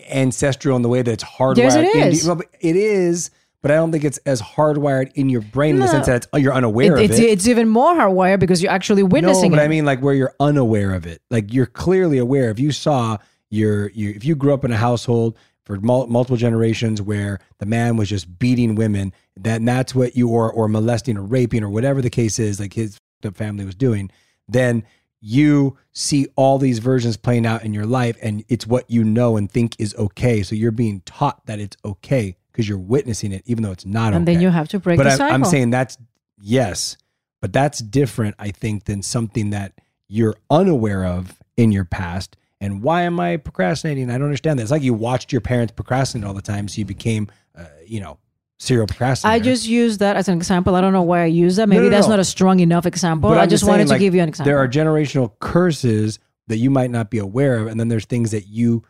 ancestral 0.09 0.75
in 0.75 0.81
the 0.81 0.89
way 0.89 1.01
that 1.01 1.11
it's 1.11 1.23
hardwired. 1.23 1.57
Yes, 1.57 1.75
it 1.75 1.85
into- 1.95 2.07
is. 2.07 2.25
well, 2.27 2.35
but 2.37 2.47
it 2.59 2.75
is, 2.75 3.29
but 3.61 3.71
I 3.71 3.75
don't 3.75 3.91
think 3.91 4.03
it's 4.03 4.17
as 4.19 4.41
hardwired 4.41 5.11
in 5.15 5.29
your 5.29 5.41
brain 5.41 5.75
in 5.75 5.81
the 5.81 5.87
sense 5.87 6.05
that 6.05 6.15
it's, 6.17 6.27
you're 6.41 6.53
unaware 6.53 6.97
It- 6.97 7.05
of 7.05 7.11
it's, 7.11 7.19
it. 7.19 7.23
it's 7.29 7.47
even 7.47 7.67
more 7.67 7.93
hardwired 7.95 8.39
because 8.39 8.61
you're 8.63 8.71
actually 8.71 9.01
no, 9.03 9.09
witnessing 9.09 9.51
but 9.51 9.59
it. 9.59 9.63
I 9.63 9.67
mean 9.67 9.85
like 9.85 9.99
where 10.01 10.13
you're 10.13 10.33
unaware 10.39 10.93
of 10.93 11.05
it. 11.05 11.21
Like 11.29 11.53
you're 11.53 11.65
clearly 11.65 12.17
aware. 12.17 12.49
If 12.49 12.59
you 12.59 12.71
saw 12.71 13.17
your, 13.49 13.89
you, 13.89 14.11
if 14.11 14.23
you 14.25 14.35
grew 14.35 14.53
up 14.53 14.63
in 14.65 14.71
a 14.71 14.77
household 14.77 15.37
for 15.67 15.77
mul- 15.81 16.07
multiple 16.07 16.37
generations 16.37 17.01
where 17.01 17.39
the 17.57 17.65
man 17.65 17.97
was 17.97 18.07
just 18.07 18.39
beating 18.39 18.75
women, 18.75 19.13
then 19.35 19.65
that's 19.65 19.93
what 19.93 20.15
you 20.15 20.29
or 20.29 20.49
or 20.49 20.69
molesting 20.69 21.17
or 21.17 21.23
raping 21.23 21.61
or 21.61 21.69
whatever 21.69 22.01
the 22.01 22.09
case 22.09 22.39
is, 22.39 22.57
like 22.57 22.73
his 22.73 22.97
family 23.33 23.65
was 23.65 23.75
doing, 23.75 24.09
then 24.47 24.83
you 25.19 25.77
see 25.91 26.27
all 26.37 26.57
these 26.57 26.79
versions 26.79 27.17
playing 27.17 27.45
out 27.45 27.65
in 27.65 27.73
your 27.73 27.85
life 27.85 28.17
and 28.21 28.45
it's 28.47 28.65
what 28.65 28.89
you 28.89 29.03
know 29.03 29.35
and 29.35 29.51
think 29.51 29.75
is 29.77 29.93
okay. 29.95 30.41
So 30.41 30.55
you're 30.55 30.71
being 30.71 31.01
taught 31.01 31.45
that 31.47 31.59
it's 31.59 31.75
okay 31.83 32.37
because 32.51 32.69
you're 32.69 32.77
witnessing 32.77 33.33
it, 33.33 33.43
even 33.45 33.63
though 33.63 33.71
it's 33.71 33.85
not 33.85 34.13
and 34.13 34.23
okay. 34.23 34.33
then 34.33 34.41
you 34.41 34.49
have 34.49 34.69
to 34.69 34.79
break 34.79 34.97
but 34.97 35.11
cycle. 35.11 35.35
I'm 35.35 35.43
saying 35.43 35.71
that's 35.71 35.97
yes, 36.39 36.95
but 37.41 37.51
that's 37.51 37.79
different, 37.79 38.35
I 38.39 38.51
think, 38.51 38.85
than 38.85 39.01
something 39.01 39.49
that 39.49 39.73
you're 40.07 40.35
unaware 40.49 41.03
of 41.03 41.41
in 41.57 41.73
your 41.73 41.83
past. 41.83 42.37
And 42.59 42.81
why 42.81 43.03
am 43.03 43.19
I 43.19 43.37
procrastinating? 43.37 44.09
I 44.09 44.13
don't 44.13 44.23
understand 44.23 44.57
that. 44.57 44.63
It's 44.63 44.71
like 44.71 44.81
you 44.81 44.93
watched 44.93 45.31
your 45.31 45.41
parents 45.41 45.73
procrastinate 45.73 46.27
all 46.27 46.33
the 46.33 46.41
time, 46.41 46.67
so 46.67 46.79
you 46.79 46.85
became, 46.85 47.29
uh, 47.55 47.65
you 47.85 47.99
know, 47.99 48.17
serial 48.59 48.87
procrastinator. 48.87 49.35
I 49.35 49.39
just 49.39 49.67
use 49.67 49.99
that 49.99 50.15
as 50.15 50.27
an 50.27 50.35
example. 50.35 50.75
I 50.75 50.81
don't 50.81 50.93
know 50.93 51.03
why 51.03 51.21
I 51.21 51.25
use 51.25 51.57
that. 51.57 51.69
Maybe 51.69 51.83
no, 51.83 51.89
that's 51.89 52.07
no. 52.07 52.13
not 52.13 52.19
a 52.19 52.25
strong 52.25 52.59
enough 52.59 52.85
example. 52.85 53.29
But 53.29 53.37
I 53.37 53.43
I'm 53.43 53.49
just 53.49 53.63
saying, 53.63 53.71
wanted 53.71 53.83
to 53.85 53.89
like, 53.91 53.99
give 53.99 54.15
you 54.15 54.21
an 54.21 54.29
example. 54.29 54.49
There 54.49 54.57
are 54.57 54.67
generational 54.67 55.31
curses 55.39 56.19
that 56.47 56.57
you 56.57 56.69
might 56.69 56.89
not 56.89 57.11
be 57.11 57.19
aware 57.19 57.59
of, 57.59 57.67
and 57.67 57.79
then 57.79 57.89
there's 57.89 58.05
things 58.05 58.31
that 58.31 58.47
you 58.47 58.83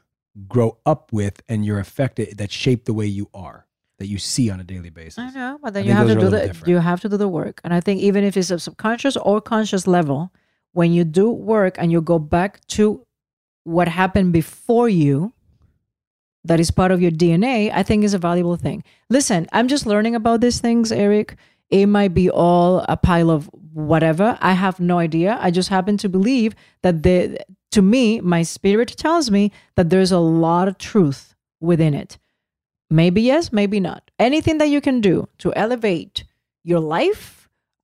grow 0.47 0.77
up 0.85 1.11
with 1.11 1.41
and 1.49 1.65
you're 1.65 1.79
affected 1.79 2.37
that 2.37 2.51
shape 2.51 2.85
the 2.85 2.93
way 2.93 3.07
you 3.07 3.29
are, 3.33 3.67
that 3.97 4.07
you 4.07 4.17
see 4.19 4.49
on 4.49 4.59
a 4.59 4.63
daily 4.63 4.91
basis. 4.91 5.17
I 5.17 5.31
know, 5.31 5.59
but 5.61 5.73
then 5.73 5.83
I 5.83 5.87
you 5.87 5.93
have 5.93 6.07
to 6.07 6.15
do 6.15 6.29
the 6.29 6.47
different. 6.47 6.67
you 6.67 6.77
have 6.77 7.01
to 7.01 7.09
do 7.09 7.17
the 7.17 7.27
work. 7.27 7.59
And 7.63 7.73
I 7.73 7.81
think 7.81 7.99
even 8.01 8.23
if 8.23 8.37
it's 8.37 8.51
a 8.51 8.59
subconscious 8.59 9.17
or 9.17 9.41
conscious 9.41 9.87
level, 9.87 10.31
when 10.73 10.93
you 10.93 11.03
do 11.03 11.31
work 11.31 11.75
and 11.79 11.91
you 11.91 12.01
go 12.01 12.19
back 12.19 12.65
to 12.67 13.03
what 13.67 13.89
happened 13.89 14.31
before 14.31 14.87
you, 14.87 15.33
that 16.45 16.57
is 16.57 16.71
part 16.71 16.91
of 16.91 17.01
your 17.01 17.11
DNA, 17.11 17.69
I 17.73 17.83
think 17.83 18.05
is 18.05 18.13
a 18.13 18.17
valuable 18.17 18.55
thing. 18.55 18.81
Listen, 19.09 19.45
I'm 19.51 19.67
just 19.67 19.85
learning 19.85 20.15
about 20.15 20.39
these 20.39 20.61
things, 20.61 20.89
Eric. 20.89 21.35
It 21.69 21.87
might 21.87 22.13
be 22.13 22.29
all 22.29 22.85
a 22.87 22.95
pile 22.95 23.29
of 23.29 23.49
whatever. 23.73 24.37
I 24.39 24.53
have 24.53 24.79
no 24.79 24.99
idea. 24.99 25.37
I 25.41 25.51
just 25.51 25.67
happen 25.67 25.97
to 25.97 26.07
believe 26.07 26.55
that 26.81 27.03
the 27.03 27.39
to 27.71 27.81
me, 27.81 28.21
my 28.21 28.41
spirit 28.43 28.87
tells 28.95 29.29
me 29.29 29.51
that 29.75 29.89
there's 29.89 30.13
a 30.13 30.19
lot 30.19 30.69
of 30.69 30.77
truth 30.77 31.35
within 31.59 31.93
it. 31.93 32.17
Maybe 32.89 33.21
yes, 33.21 33.51
maybe 33.51 33.81
not. 33.81 34.09
Anything 34.17 34.59
that 34.59 34.69
you 34.69 34.79
can 34.79 35.01
do 35.01 35.27
to 35.39 35.53
elevate 35.55 36.23
your 36.63 36.79
life 36.79 37.36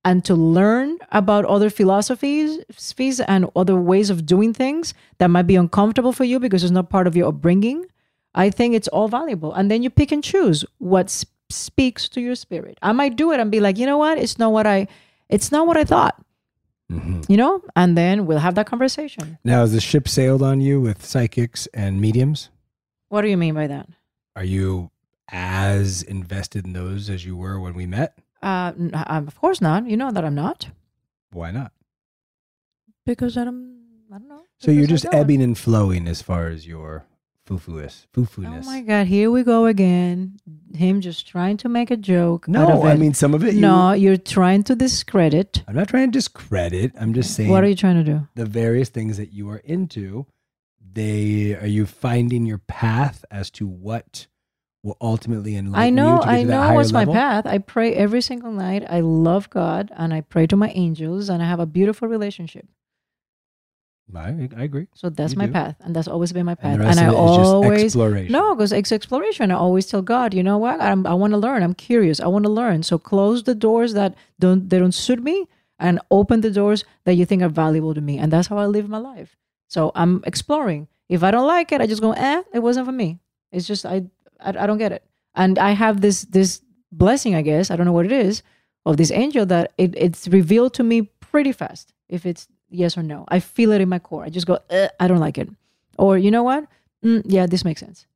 and 0.04 0.24
to 0.24 0.34
learn 0.34 0.98
about 1.12 1.44
other 1.46 1.70
philosophies 1.70 2.60
philosophies 2.70 3.20
and 3.20 3.50
other 3.56 3.76
ways 3.76 4.10
of 4.10 4.26
doing 4.26 4.52
things 4.52 4.94
that 5.18 5.28
might 5.28 5.46
be 5.46 5.56
uncomfortable 5.56 6.12
for 6.12 6.24
you 6.24 6.38
because 6.38 6.62
it's 6.62 6.72
not 6.72 6.90
part 6.90 7.06
of 7.06 7.16
your 7.16 7.28
upbringing, 7.28 7.86
I 8.34 8.50
think 8.50 8.74
it's 8.74 8.88
all 8.88 9.08
valuable. 9.08 9.52
And 9.52 9.70
then 9.70 9.82
you 9.82 9.90
pick 9.90 10.12
and 10.12 10.22
choose 10.22 10.64
what 10.78 11.06
s- 11.06 11.24
speaks 11.50 12.08
to 12.10 12.20
your 12.20 12.34
spirit. 12.34 12.78
I 12.82 12.92
might 12.92 13.16
do 13.16 13.32
it 13.32 13.40
and 13.40 13.50
be 13.50 13.60
like, 13.60 13.78
you 13.78 13.86
know 13.86 13.98
what? 13.98 14.18
It's 14.18 14.38
not 14.38 14.52
what 14.52 14.66
I, 14.66 14.88
it's 15.28 15.52
not 15.52 15.66
what 15.66 15.76
I 15.76 15.84
thought. 15.84 16.20
Mm-hmm. 16.90 17.22
You 17.28 17.36
know, 17.38 17.62
and 17.74 17.96
then 17.96 18.26
we'll 18.26 18.38
have 18.38 18.56
that 18.56 18.66
conversation. 18.66 19.38
Now, 19.42 19.60
has 19.60 19.72
the 19.72 19.80
ship 19.80 20.06
sailed 20.06 20.42
on 20.42 20.60
you 20.60 20.80
with 20.80 21.04
psychics 21.04 21.66
and 21.72 22.00
mediums? 22.00 22.50
What 23.08 23.22
do 23.22 23.28
you 23.28 23.38
mean 23.38 23.54
by 23.54 23.68
that? 23.68 23.88
Are 24.36 24.44
you 24.44 24.90
as 25.30 26.02
invested 26.02 26.66
in 26.66 26.74
those 26.74 27.08
as 27.08 27.24
you 27.24 27.36
were 27.36 27.58
when 27.58 27.74
we 27.74 27.86
met? 27.86 28.18
Uh, 28.44 28.72
n- 28.78 28.90
I'm- 28.94 29.26
of 29.26 29.38
course 29.40 29.60
not. 29.60 29.88
You 29.88 29.96
know 29.96 30.10
that 30.10 30.24
I'm 30.24 30.34
not 30.34 30.68
Why 31.32 31.50
not? 31.50 31.72
because 33.06 33.36
I'm. 33.36 33.72
I 34.12 34.18
don't 34.18 34.28
know. 34.28 34.42
So 34.58 34.70
you're 34.70 34.86
just 34.86 35.06
ebbing 35.12 35.42
and 35.42 35.56
flowing 35.58 36.06
as 36.06 36.22
far 36.22 36.46
as 36.48 36.66
your 36.66 37.04
foo-foo-ness, 37.46 38.06
Oh 38.06 38.08
foo-foo-ness. 38.14 38.64
my 38.66 38.80
God! 38.80 39.06
Here 39.06 39.30
we 39.30 39.42
go 39.42 39.66
again. 39.66 40.38
Him 40.74 41.00
just 41.00 41.26
trying 41.26 41.56
to 41.58 41.68
make 41.68 41.90
a 41.90 41.96
joke. 41.96 42.44
out 42.48 42.52
No, 42.52 42.82
I 42.84 42.96
mean, 42.96 43.12
some 43.14 43.34
of 43.34 43.42
it 43.44 43.54
you- 43.54 43.60
No, 43.60 43.92
you're 43.92 44.16
trying 44.16 44.62
to 44.64 44.74
discredit. 44.76 45.62
I'm 45.68 45.74
not 45.74 45.88
trying 45.88 46.10
to 46.12 46.16
discredit. 46.18 46.92
I'm 47.00 47.12
just 47.14 47.34
saying. 47.34 47.50
What 47.50 47.64
are 47.64 47.68
you 47.68 47.74
trying 47.74 47.96
to 47.96 48.04
do? 48.04 48.28
The 48.34 48.46
various 48.46 48.88
things 48.88 49.16
that 49.16 49.32
you 49.32 49.48
are 49.50 49.58
into. 49.64 50.26
They 50.92 51.56
are 51.56 51.66
you 51.66 51.86
finding 51.86 52.46
your 52.46 52.58
path 52.58 53.24
as 53.30 53.50
to 53.52 53.66
what 53.66 54.26
will 54.84 54.96
ultimately 55.00 55.56
enlighten 55.56 55.82
I 55.82 55.90
know. 55.90 56.14
you 56.16 56.20
to 56.20 56.26
get 56.26 56.32
I 56.34 56.42
know 56.44 56.74
what's 56.74 56.92
level? 56.92 57.14
my 57.14 57.20
path. 57.20 57.46
I 57.46 57.58
pray 57.58 57.94
every 57.94 58.20
single 58.20 58.52
night. 58.52 58.84
I 58.88 59.00
love 59.00 59.50
God 59.50 59.90
and 59.96 60.14
I 60.14 60.20
pray 60.20 60.46
to 60.46 60.56
my 60.56 60.70
angels 60.70 61.28
and 61.28 61.42
I 61.42 61.46
have 61.46 61.58
a 61.58 61.66
beautiful 61.66 62.06
relationship. 62.06 62.68
I, 64.14 64.48
I 64.56 64.62
agree. 64.64 64.86
So 64.94 65.08
that's 65.08 65.32
You 65.32 65.38
my 65.38 65.46
do. 65.46 65.52
path, 65.52 65.76
and 65.80 65.96
that's 65.96 66.06
always 66.06 66.32
been 66.32 66.44
my 66.46 66.54
path. 66.54 66.74
And 66.74 66.80
rest 66.84 66.98
I 67.00 67.06
of 67.06 67.14
it 67.14 67.16
is 67.30 67.36
just 67.36 67.50
always 67.54 67.82
exploration. 67.84 68.32
no, 68.32 68.54
because 68.54 68.70
it's 68.72 68.92
exploration. 68.92 69.50
I 69.50 69.54
always 69.54 69.86
tell 69.86 70.02
God, 70.02 70.34
you 70.34 70.42
know 70.42 70.58
what? 70.58 70.80
I'm, 70.80 71.06
I 71.06 71.14
want 71.14 71.32
to 71.32 71.38
learn. 71.38 71.62
I'm 71.62 71.74
curious. 71.74 72.20
I 72.20 72.26
want 72.28 72.44
to 72.44 72.50
learn. 72.52 72.82
So 72.82 72.98
close 72.98 73.42
the 73.44 73.54
doors 73.54 73.94
that 73.94 74.14
don't 74.38 74.68
they 74.68 74.78
don't 74.78 74.92
suit 74.92 75.22
me, 75.22 75.48
and 75.78 75.98
open 76.10 76.42
the 76.42 76.50
doors 76.50 76.84
that 77.04 77.14
you 77.14 77.24
think 77.24 77.42
are 77.42 77.48
valuable 77.48 77.94
to 77.94 78.00
me. 78.02 78.18
And 78.18 78.30
that's 78.30 78.48
how 78.48 78.58
I 78.58 78.66
live 78.66 78.88
my 78.90 78.98
life. 78.98 79.36
So 79.68 79.90
I'm 79.94 80.22
exploring. 80.26 80.86
If 81.08 81.22
I 81.24 81.30
don't 81.30 81.46
like 81.46 81.72
it, 81.72 81.80
I 81.80 81.86
just 81.86 82.02
go, 82.02 82.12
eh, 82.12 82.42
it 82.52 82.60
wasn't 82.60 82.86
for 82.86 82.92
me. 82.92 83.18
It's 83.50 83.66
just 83.66 83.84
I 83.86 84.04
I, 84.40 84.50
I 84.50 84.66
don't 84.66 84.78
get 84.78 84.92
it. 84.92 85.02
And 85.34 85.58
I 85.58 85.72
have 85.72 86.00
this 86.00 86.22
this 86.22 86.60
blessing, 86.92 87.34
I 87.34 87.42
guess. 87.42 87.70
I 87.70 87.76
don't 87.76 87.86
know 87.86 87.92
what 87.92 88.06
it 88.06 88.12
is 88.12 88.42
of 88.86 88.96
this 88.96 89.10
angel 89.10 89.46
that 89.46 89.72
it, 89.78 89.94
it's 89.96 90.28
revealed 90.28 90.74
to 90.74 90.82
me 90.82 91.02
pretty 91.20 91.52
fast 91.52 91.92
if 92.08 92.24
it's 92.26 92.46
yes 92.70 92.96
or 92.96 93.02
no. 93.02 93.24
I 93.28 93.40
feel 93.40 93.72
it 93.72 93.80
in 93.80 93.88
my 93.88 93.98
core. 93.98 94.24
I 94.24 94.28
just 94.28 94.46
go, 94.46 94.58
"Uh, 94.70 94.88
I 95.00 95.08
don't 95.08 95.18
like 95.20 95.38
it. 95.38 95.48
Or 95.98 96.18
you 96.18 96.30
know 96.30 96.42
what? 96.42 96.66
Mm, 97.04 97.22
yeah, 97.24 97.46
this 97.46 97.64
makes 97.64 97.80
sense. 97.80 98.06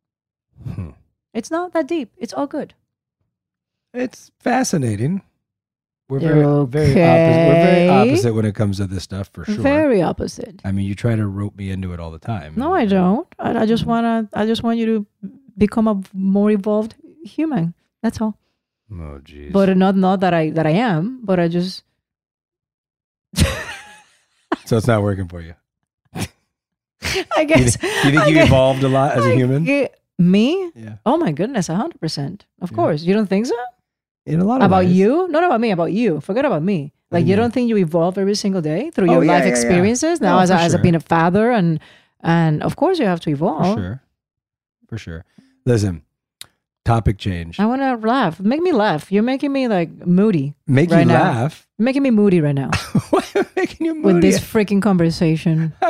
Hmm. 0.74 0.90
It's 1.34 1.50
not 1.50 1.72
that 1.72 1.86
deep. 1.86 2.12
It's 2.16 2.32
all 2.32 2.46
good. 2.46 2.74
It's 3.94 4.30
fascinating. 4.40 5.22
We're 6.08 6.20
very, 6.20 6.40
very 6.66 7.02
opposite. 7.02 7.46
We're 7.48 7.64
very 7.64 7.88
opposite 7.88 8.34
when 8.34 8.44
it 8.46 8.54
comes 8.54 8.78
to 8.78 8.86
this 8.86 9.02
stuff, 9.02 9.28
for 9.32 9.44
sure. 9.44 9.56
Very 9.56 10.00
opposite. 10.00 10.60
I 10.64 10.72
mean, 10.72 10.86
you 10.86 10.94
try 10.94 11.14
to 11.14 11.26
rope 11.26 11.54
me 11.56 11.70
into 11.70 11.92
it 11.92 12.00
all 12.00 12.10
the 12.10 12.18
time. 12.18 12.54
No, 12.56 12.72
I 12.72 12.86
don't. 12.86 13.28
I, 13.38 13.60
I 13.60 13.66
just 13.66 13.84
wanna. 13.84 14.26
I 14.32 14.46
just 14.46 14.62
want 14.62 14.78
you 14.78 14.86
to 14.86 15.30
become 15.58 15.88
a 15.88 16.00
more 16.14 16.50
evolved 16.50 16.94
human. 17.24 17.74
That's 18.02 18.20
all. 18.20 18.38
Oh, 18.90 19.20
jeez. 19.22 19.52
But 19.52 19.76
not 19.76 19.96
not 19.96 20.20
that 20.20 20.32
I 20.32 20.50
that 20.50 20.66
I 20.66 20.70
am, 20.70 21.20
but 21.24 21.38
I 21.38 21.48
just 21.48 21.82
So 24.64 24.76
it's 24.76 24.86
not 24.86 25.02
working 25.02 25.28
for 25.28 25.40
you. 25.40 25.54
I 27.36 27.44
guess. 27.44 27.76
You, 27.82 27.88
think 27.88 28.16
I 28.18 28.26
you 28.26 28.34
guess- 28.34 28.46
evolved 28.48 28.82
a 28.84 28.88
lot 28.88 29.16
as 29.16 29.24
a 29.26 29.30
I 29.30 29.34
human? 29.34 29.64
ge- 29.66 29.88
me? 30.18 30.70
Yeah. 30.74 30.96
Oh 31.06 31.16
my 31.16 31.32
goodness, 31.32 31.68
hundred 31.68 32.00
percent. 32.00 32.44
Of 32.60 32.72
course. 32.74 33.02
You 33.02 33.14
don't 33.14 33.26
think 33.28 33.46
so? 33.46 33.54
In 34.26 34.40
a 34.40 34.44
lot 34.44 34.60
of 34.60 34.66
about 34.66 34.84
ways. 34.84 34.92
you? 34.96 35.28
Not 35.28 35.44
about 35.44 35.60
me. 35.60 35.70
About 35.70 35.92
you. 35.92 36.20
Forget 36.20 36.44
about 36.44 36.62
me. 36.62 36.92
What 37.08 37.18
do 37.18 37.20
Like 37.20 37.24
you 37.26 37.30
you 37.30 37.36
don't 37.36 37.52
think 37.54 37.68
you 37.70 37.76
evolve 37.78 38.18
every 38.18 38.34
single 38.34 38.60
day 38.60 38.90
through 38.90 39.08
Oh, 39.08 39.14
your 39.14 39.24
yeah, 39.24 39.32
life 39.32 39.40
yeah, 39.44 39.46
yeah. 39.46 39.50
experiences? 39.52 40.20
Now 40.20 40.34
oh, 40.34 40.36
No, 40.36 40.42
as, 40.42 40.50
a, 40.50 40.54
for 40.56 40.60
as 40.60 40.74
a 40.74 40.78
being 40.78 40.94
a 40.96 41.00
father 41.00 41.50
and 41.50 41.80
and 42.20 42.62
of 42.62 42.76
course 42.76 42.98
you 42.98 43.06
have 43.06 43.20
to 43.20 43.30
evolve. 43.30 43.64
For 43.64 43.70
evolve. 43.72 43.78
sure. 43.78 44.02
For 44.88 44.98
sure. 44.98 45.24
Listen, 45.68 46.00
topic 46.86 47.18
change. 47.18 47.60
I 47.60 47.66
want 47.66 47.82
to 47.82 47.94
laugh. 48.08 48.40
Make 48.40 48.62
me 48.62 48.72
laugh. 48.72 49.12
You're 49.12 49.22
making 49.22 49.52
me 49.52 49.68
like 49.68 49.90
moody. 50.06 50.54
Make 50.66 50.90
right 50.90 51.00
you 51.00 51.04
now. 51.04 51.20
laugh? 51.20 51.68
You're 51.76 51.84
making 51.84 52.02
me 52.04 52.10
moody 52.10 52.40
right 52.40 52.54
now. 52.54 52.70
What? 53.10 53.46
Making 53.54 53.86
you 53.86 53.94
moody? 53.94 54.14
With 54.14 54.22
this 54.22 54.40
freaking 54.40 54.80
conversation. 54.82 55.74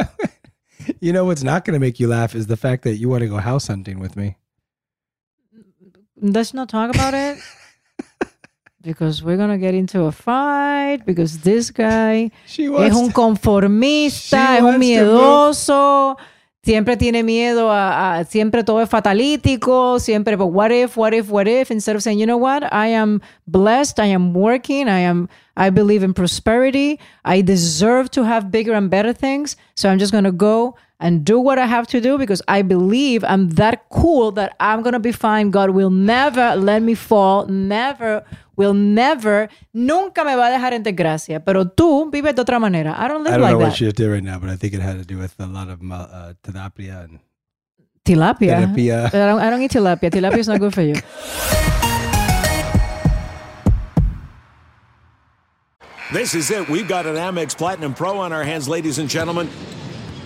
You 1.00 1.12
know 1.12 1.26
what's 1.26 1.42
not 1.42 1.66
going 1.66 1.74
to 1.74 1.80
make 1.80 2.00
you 2.00 2.08
laugh 2.08 2.34
is 2.34 2.46
the 2.46 2.56
fact 2.56 2.82
that 2.84 2.96
you 2.96 3.10
want 3.10 3.20
to 3.20 3.28
go 3.28 3.36
house 3.36 3.66
hunting 3.66 3.98
with 4.00 4.16
me. 4.16 4.38
Let's 6.16 6.54
not 6.54 6.70
talk 6.70 6.94
about 6.94 7.14
it. 7.14 7.38
Because 8.80 9.22
we're 9.22 9.36
gonna 9.36 9.58
get 9.58 9.74
into 9.74 10.04
a 10.04 10.12
fight. 10.12 11.04
Because 11.04 11.40
this 11.40 11.70
guy 11.70 12.30
es 12.46 12.94
un 12.94 13.12
conformista, 13.12 14.56
es 14.56 14.62
un 14.62 14.78
miedoso. 14.78 16.16
Siempre 16.64 16.96
tiene 16.96 17.22
miedo 17.22 17.70
a, 17.70 18.18
a- 18.18 18.24
siempre 18.24 18.64
todo 18.64 18.80
es 18.82 18.88
fatalítico. 18.90 19.98
Siempre, 20.00 20.36
but 20.36 20.48
what 20.48 20.70
if, 20.72 20.96
what 20.96 21.14
if, 21.14 21.30
what 21.30 21.46
if? 21.48 21.70
Instead 21.70 21.96
of 21.96 22.02
saying, 22.02 22.18
you 22.18 22.26
know 22.26 22.36
what, 22.36 22.64
I 22.72 22.88
am 22.88 23.20
blessed. 23.46 24.00
I 24.00 24.06
am 24.06 24.34
working. 24.34 24.88
I 24.88 25.00
am. 25.00 25.28
I 25.56 25.70
believe 25.70 26.02
in 26.04 26.12
prosperity. 26.14 26.98
I 27.24 27.42
deserve 27.42 28.10
to 28.12 28.24
have 28.24 28.50
bigger 28.50 28.74
and 28.74 28.90
better 28.90 29.12
things. 29.12 29.56
So 29.76 29.88
I'm 29.88 29.98
just 29.98 30.12
gonna 30.12 30.32
go 30.32 30.74
and 31.00 31.24
do 31.24 31.38
what 31.38 31.58
I 31.58 31.66
have 31.66 31.86
to 31.88 32.00
do 32.00 32.18
because 32.18 32.42
I 32.48 32.62
believe 32.62 33.24
I'm 33.24 33.50
that 33.50 33.88
cool 33.90 34.32
that 34.32 34.56
I'm 34.60 34.82
gonna 34.82 34.98
be 35.00 35.12
fine. 35.12 35.50
God 35.50 35.70
will 35.70 35.90
never 35.90 36.56
let 36.56 36.82
me 36.82 36.94
fall. 36.94 37.46
Never 37.46 38.24
will 38.56 38.74
never. 38.74 39.48
Nunca 39.72 40.24
me 40.24 40.34
va 40.34 40.48
a 40.48 40.50
dejar 40.50 40.72
en 40.74 40.82
desgracia. 40.82 41.44
Pero 41.44 41.64
tú 41.66 42.10
vives 42.10 42.34
de 42.34 42.42
otra 42.42 42.58
manera. 42.58 42.94
I 42.98 43.08
don't 43.08 43.22
live 43.22 43.34
I 43.34 43.36
don't 43.36 43.42
like 43.42 43.52
know 43.52 43.58
that. 43.60 43.64
what 43.68 43.76
she 43.76 43.90
did 43.92 44.08
right 44.10 44.22
now, 44.22 44.38
but 44.38 44.50
I 44.50 44.56
think 44.56 44.74
it 44.74 44.80
had 44.80 44.98
to 44.98 45.04
do 45.04 45.18
with 45.18 45.34
a 45.38 45.46
lot 45.46 45.68
of 45.68 45.80
uh, 45.80 46.34
tilapia 46.42 47.04
and 47.04 47.20
Tilapia. 48.04 48.56
Tilapia. 48.74 49.06
I 49.06 49.10
don't, 49.10 49.40
I 49.40 49.50
don't 49.50 49.60
eat 49.62 49.70
tilapia. 49.70 50.10
Tilapia 50.10 50.38
is 50.38 50.48
not 50.48 50.60
good 50.60 50.72
for 50.74 50.82
you. 50.82 50.94
This 56.10 56.34
is 56.34 56.50
it. 56.50 56.66
We've 56.70 56.88
got 56.88 57.04
an 57.04 57.16
Amex 57.16 57.54
Platinum 57.54 57.92
Pro 57.92 58.16
on 58.18 58.32
our 58.32 58.42
hands, 58.42 58.66
ladies 58.66 58.98
and 58.98 59.10
gentlemen. 59.10 59.50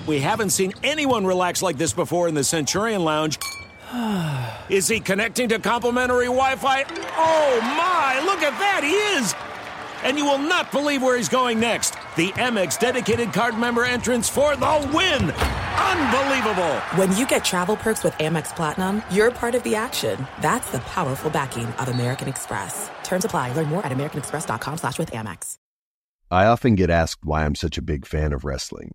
We 0.06 0.18
haven't 0.18 0.50
seen 0.50 0.72
anyone 0.82 1.24
relax 1.24 1.62
like 1.62 1.78
this 1.78 1.92
before 1.92 2.26
in 2.26 2.34
the 2.34 2.42
Centurion 2.42 3.04
Lounge. 3.04 3.38
Is 4.68 4.88
he 4.88 4.98
connecting 4.98 5.48
to 5.50 5.58
complimentary 5.58 6.26
Wi 6.26 6.56
Fi? 6.56 6.84
Oh 7.16 7.60
my, 7.62 8.20
look 8.24 8.42
at 8.42 8.58
that, 8.58 8.80
he 8.82 8.92
is! 9.20 9.34
And 10.02 10.18
you 10.18 10.24
will 10.24 10.38
not 10.38 10.72
believe 10.72 11.02
where 11.02 11.16
he's 11.16 11.28
going 11.28 11.60
next. 11.60 11.94
The 12.16 12.30
Amex 12.30 12.78
dedicated 12.78 13.32
card 13.32 13.56
member 13.56 13.84
entrance 13.84 14.28
for 14.28 14.56
the 14.56 14.90
win! 14.92 15.30
Unbelievable! 15.30 16.74
When 16.96 17.16
you 17.16 17.26
get 17.26 17.44
travel 17.44 17.76
perks 17.76 18.02
with 18.02 18.14
Amex 18.14 18.54
Platinum, 18.56 19.02
you're 19.10 19.30
part 19.30 19.54
of 19.54 19.62
the 19.62 19.76
action. 19.76 20.26
That's 20.40 20.70
the 20.70 20.80
powerful 20.80 21.30
backing 21.30 21.66
of 21.66 21.88
American 21.88 22.28
Express. 22.28 22.90
Terms 23.04 23.24
apply. 23.24 23.52
Learn 23.52 23.66
more 23.66 23.84
at 23.86 23.92
americanexpress.com 23.92 24.78
slash 24.78 24.98
with 24.98 25.12
Amex. 25.12 25.58
I 26.30 26.46
often 26.46 26.74
get 26.74 26.88
asked 26.90 27.24
why 27.24 27.44
I'm 27.44 27.54
such 27.54 27.76
a 27.76 27.82
big 27.82 28.06
fan 28.06 28.32
of 28.32 28.44
wrestling. 28.44 28.94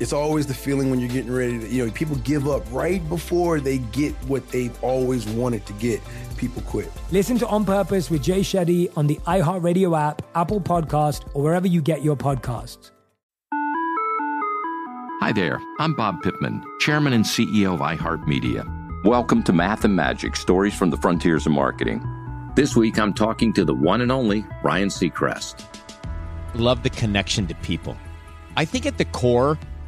It's 0.00 0.14
always 0.14 0.46
the 0.46 0.54
feeling 0.54 0.88
when 0.88 0.98
you're 0.98 1.10
getting 1.10 1.30
ready 1.30 1.58
to, 1.58 1.68
you 1.68 1.84
know, 1.84 1.92
people 1.92 2.16
give 2.16 2.48
up 2.48 2.62
right 2.72 3.06
before 3.10 3.60
they 3.60 3.76
get 3.78 4.14
what 4.24 4.48
they've 4.48 4.82
always 4.82 5.28
wanted 5.28 5.66
to 5.66 5.74
get. 5.74 6.00
People 6.38 6.62
quit. 6.62 6.90
Listen 7.12 7.36
to 7.36 7.46
On 7.48 7.66
Purpose 7.66 8.08
with 8.10 8.22
Jay 8.22 8.40
Shetty 8.40 8.90
on 8.96 9.06
the 9.06 9.16
iHeartRadio 9.26 10.00
app, 10.00 10.22
Apple 10.34 10.58
Podcast, 10.58 11.28
or 11.34 11.42
wherever 11.42 11.66
you 11.66 11.82
get 11.82 12.02
your 12.02 12.16
podcasts. 12.16 12.92
Hi 15.20 15.32
there, 15.32 15.60
I'm 15.78 15.92
Bob 15.92 16.22
Pittman, 16.22 16.64
Chairman 16.78 17.12
and 17.12 17.26
CEO 17.26 17.74
of 17.74 17.80
iHeartMedia. 17.80 19.04
Welcome 19.04 19.42
to 19.42 19.52
Math 19.52 19.84
and 19.84 19.94
Magic 19.94 20.34
Stories 20.34 20.74
from 20.74 20.88
the 20.88 20.96
Frontiers 20.96 21.44
of 21.44 21.52
Marketing. 21.52 22.02
This 22.56 22.74
week 22.74 22.98
I'm 22.98 23.12
talking 23.12 23.52
to 23.52 23.66
the 23.66 23.74
one 23.74 24.00
and 24.00 24.10
only 24.10 24.46
Ryan 24.62 24.88
Seacrest. 24.88 25.62
Love 26.54 26.82
the 26.82 26.88
connection 26.88 27.46
to 27.48 27.54
people. 27.56 27.94
I 28.56 28.64
think 28.64 28.86
at 28.86 28.98
the 28.98 29.04
core, 29.04 29.58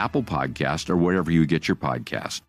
Apple 0.00 0.22
Podcast, 0.22 0.88
or 0.90 0.96
wherever 0.96 1.30
you 1.30 1.44
get 1.46 1.68
your 1.68 1.76
podcast. 1.76 2.40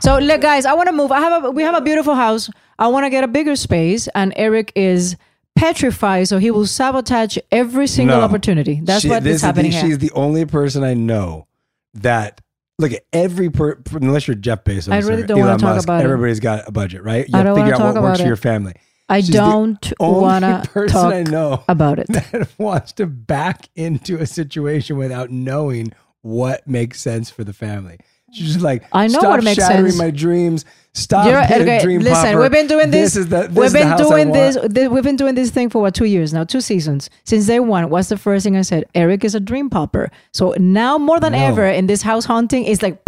So, 0.00 0.18
look, 0.18 0.40
guys, 0.40 0.64
I 0.64 0.72
want 0.74 0.86
to 0.88 0.92
move. 0.92 1.10
I 1.12 1.20
have 1.20 1.44
a 1.44 1.50
we 1.50 1.62
have 1.64 1.74
a 1.74 1.80
beautiful 1.80 2.14
house. 2.14 2.48
I 2.78 2.86
want 2.86 3.04
to 3.04 3.10
get 3.10 3.24
a 3.24 3.28
bigger 3.28 3.56
space, 3.56 4.08
and 4.14 4.32
Eric 4.36 4.72
is 4.76 5.16
petrified, 5.56 6.28
so 6.28 6.38
he 6.38 6.52
will 6.52 6.66
sabotage 6.66 7.36
every 7.50 7.88
single 7.88 8.18
No. 8.18 8.22
opportunity. 8.22 8.80
That's 8.82 9.02
She- 9.02 9.08
what 9.08 9.24
this 9.24 9.36
is 9.36 9.42
happening 9.42 9.72
the, 9.72 9.76
here. 9.78 9.86
She's 9.88 9.98
the 9.98 10.12
only 10.12 10.44
person 10.46 10.84
I 10.84 10.94
know 10.94 11.48
that 11.94 12.40
look 12.78 12.92
at 12.92 13.02
every 13.12 13.50
per, 13.50 13.76
unless 13.92 14.28
you're 14.28 14.36
Jeff 14.36 14.62
Bezos. 14.62 14.92
I 14.92 14.98
really 14.98 15.24
or 15.24 15.26
don't 15.26 15.38
wanna 15.40 15.50
Elon 15.50 15.60
talk 15.60 15.74
Musk, 15.74 15.86
about 15.88 16.00
it. 16.00 16.04
Everybody's 16.04 16.38
got 16.40 16.68
a 16.68 16.70
budget, 16.70 17.02
right? 17.02 17.28
You 17.28 17.34
I 17.34 17.38
have 17.38 17.46
to 17.46 17.48
don't 17.48 17.56
figure 17.56 17.72
wanna 17.72 17.74
out 17.74 17.78
talk 17.78 17.94
what 17.96 18.02
works 18.04 18.20
about 18.20 18.22
for 18.22 18.28
your 18.28 18.34
it. 18.34 18.38
family. 18.38 18.74
I 19.08 19.20
She's 19.20 19.30
don't 19.30 19.92
wanna 19.98 20.62
person 20.72 20.92
talk 20.94 21.14
I 21.14 21.22
know 21.22 21.64
about 21.68 21.98
it. 21.98 22.06
that 22.08 22.48
wants 22.58 22.92
to 22.92 23.06
back 23.06 23.68
into 23.74 24.18
a 24.18 24.26
situation 24.26 24.96
without 24.96 25.30
knowing 25.30 25.92
what 26.22 26.66
makes 26.66 27.00
sense 27.00 27.30
for 27.30 27.44
the 27.44 27.52
family. 27.52 27.98
She's 28.30 28.48
just 28.48 28.60
like, 28.60 28.84
I 28.92 29.06
know 29.06 29.20
what 29.20 29.42
makes 29.42 29.56
shattering 29.56 29.86
sense. 29.92 29.98
my 29.98 30.10
dreams. 30.10 30.66
Stop 30.92 31.26
You're- 31.26 31.42
okay, 31.44 31.78
a 31.78 31.82
dream 31.82 32.02
listen, 32.02 32.24
popper. 32.24 32.40
we've 32.42 32.50
been 32.50 32.66
doing 32.66 32.90
this. 32.90 33.14
This 33.14 33.16
is 33.16 33.28
the, 33.28 33.42
this 33.48 33.56
we've 33.56 33.72
been 33.72 33.96
doing 33.96 34.28
want. 34.28 34.74
this, 34.74 34.88
We've 34.90 35.02
been 35.02 35.16
doing 35.16 35.34
this 35.34 35.50
thing 35.50 35.70
for 35.70 35.80
what 35.80 35.94
two 35.94 36.04
years 36.04 36.34
now, 36.34 36.44
two 36.44 36.60
seasons. 36.60 37.08
Since 37.24 37.46
day 37.46 37.60
one, 37.60 37.88
what's 37.88 38.10
the 38.10 38.18
first 38.18 38.44
thing 38.44 38.54
I 38.56 38.62
said? 38.62 38.84
Eric 38.94 39.24
is 39.24 39.34
a 39.34 39.40
dream 39.40 39.70
popper. 39.70 40.10
So 40.34 40.54
now 40.58 40.98
more 40.98 41.20
than 41.20 41.34
ever 41.34 41.64
in 41.66 41.86
this 41.86 42.02
house 42.02 42.26
hunting, 42.26 42.64
it's 42.64 42.82
like 42.82 43.02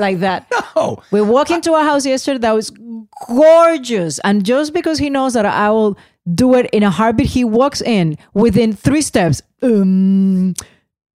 like 0.00 0.20
that. 0.20 0.50
No, 0.76 1.02
we 1.10 1.20
walked 1.20 1.50
into 1.50 1.74
a 1.74 1.82
house 1.82 2.06
yesterday 2.06 2.38
that 2.38 2.52
was 2.52 2.70
gorgeous, 3.26 4.18
and 4.20 4.44
just 4.44 4.72
because 4.72 4.98
he 4.98 5.10
knows 5.10 5.34
that 5.34 5.44
I 5.44 5.68
will 5.70 5.98
do 6.32 6.54
it 6.54 6.70
in 6.72 6.82
a 6.82 6.90
heartbeat, 6.90 7.26
he 7.26 7.44
walks 7.44 7.82
in 7.82 8.16
within 8.32 8.72
three 8.72 9.02
steps. 9.02 9.42
Um, 9.62 10.54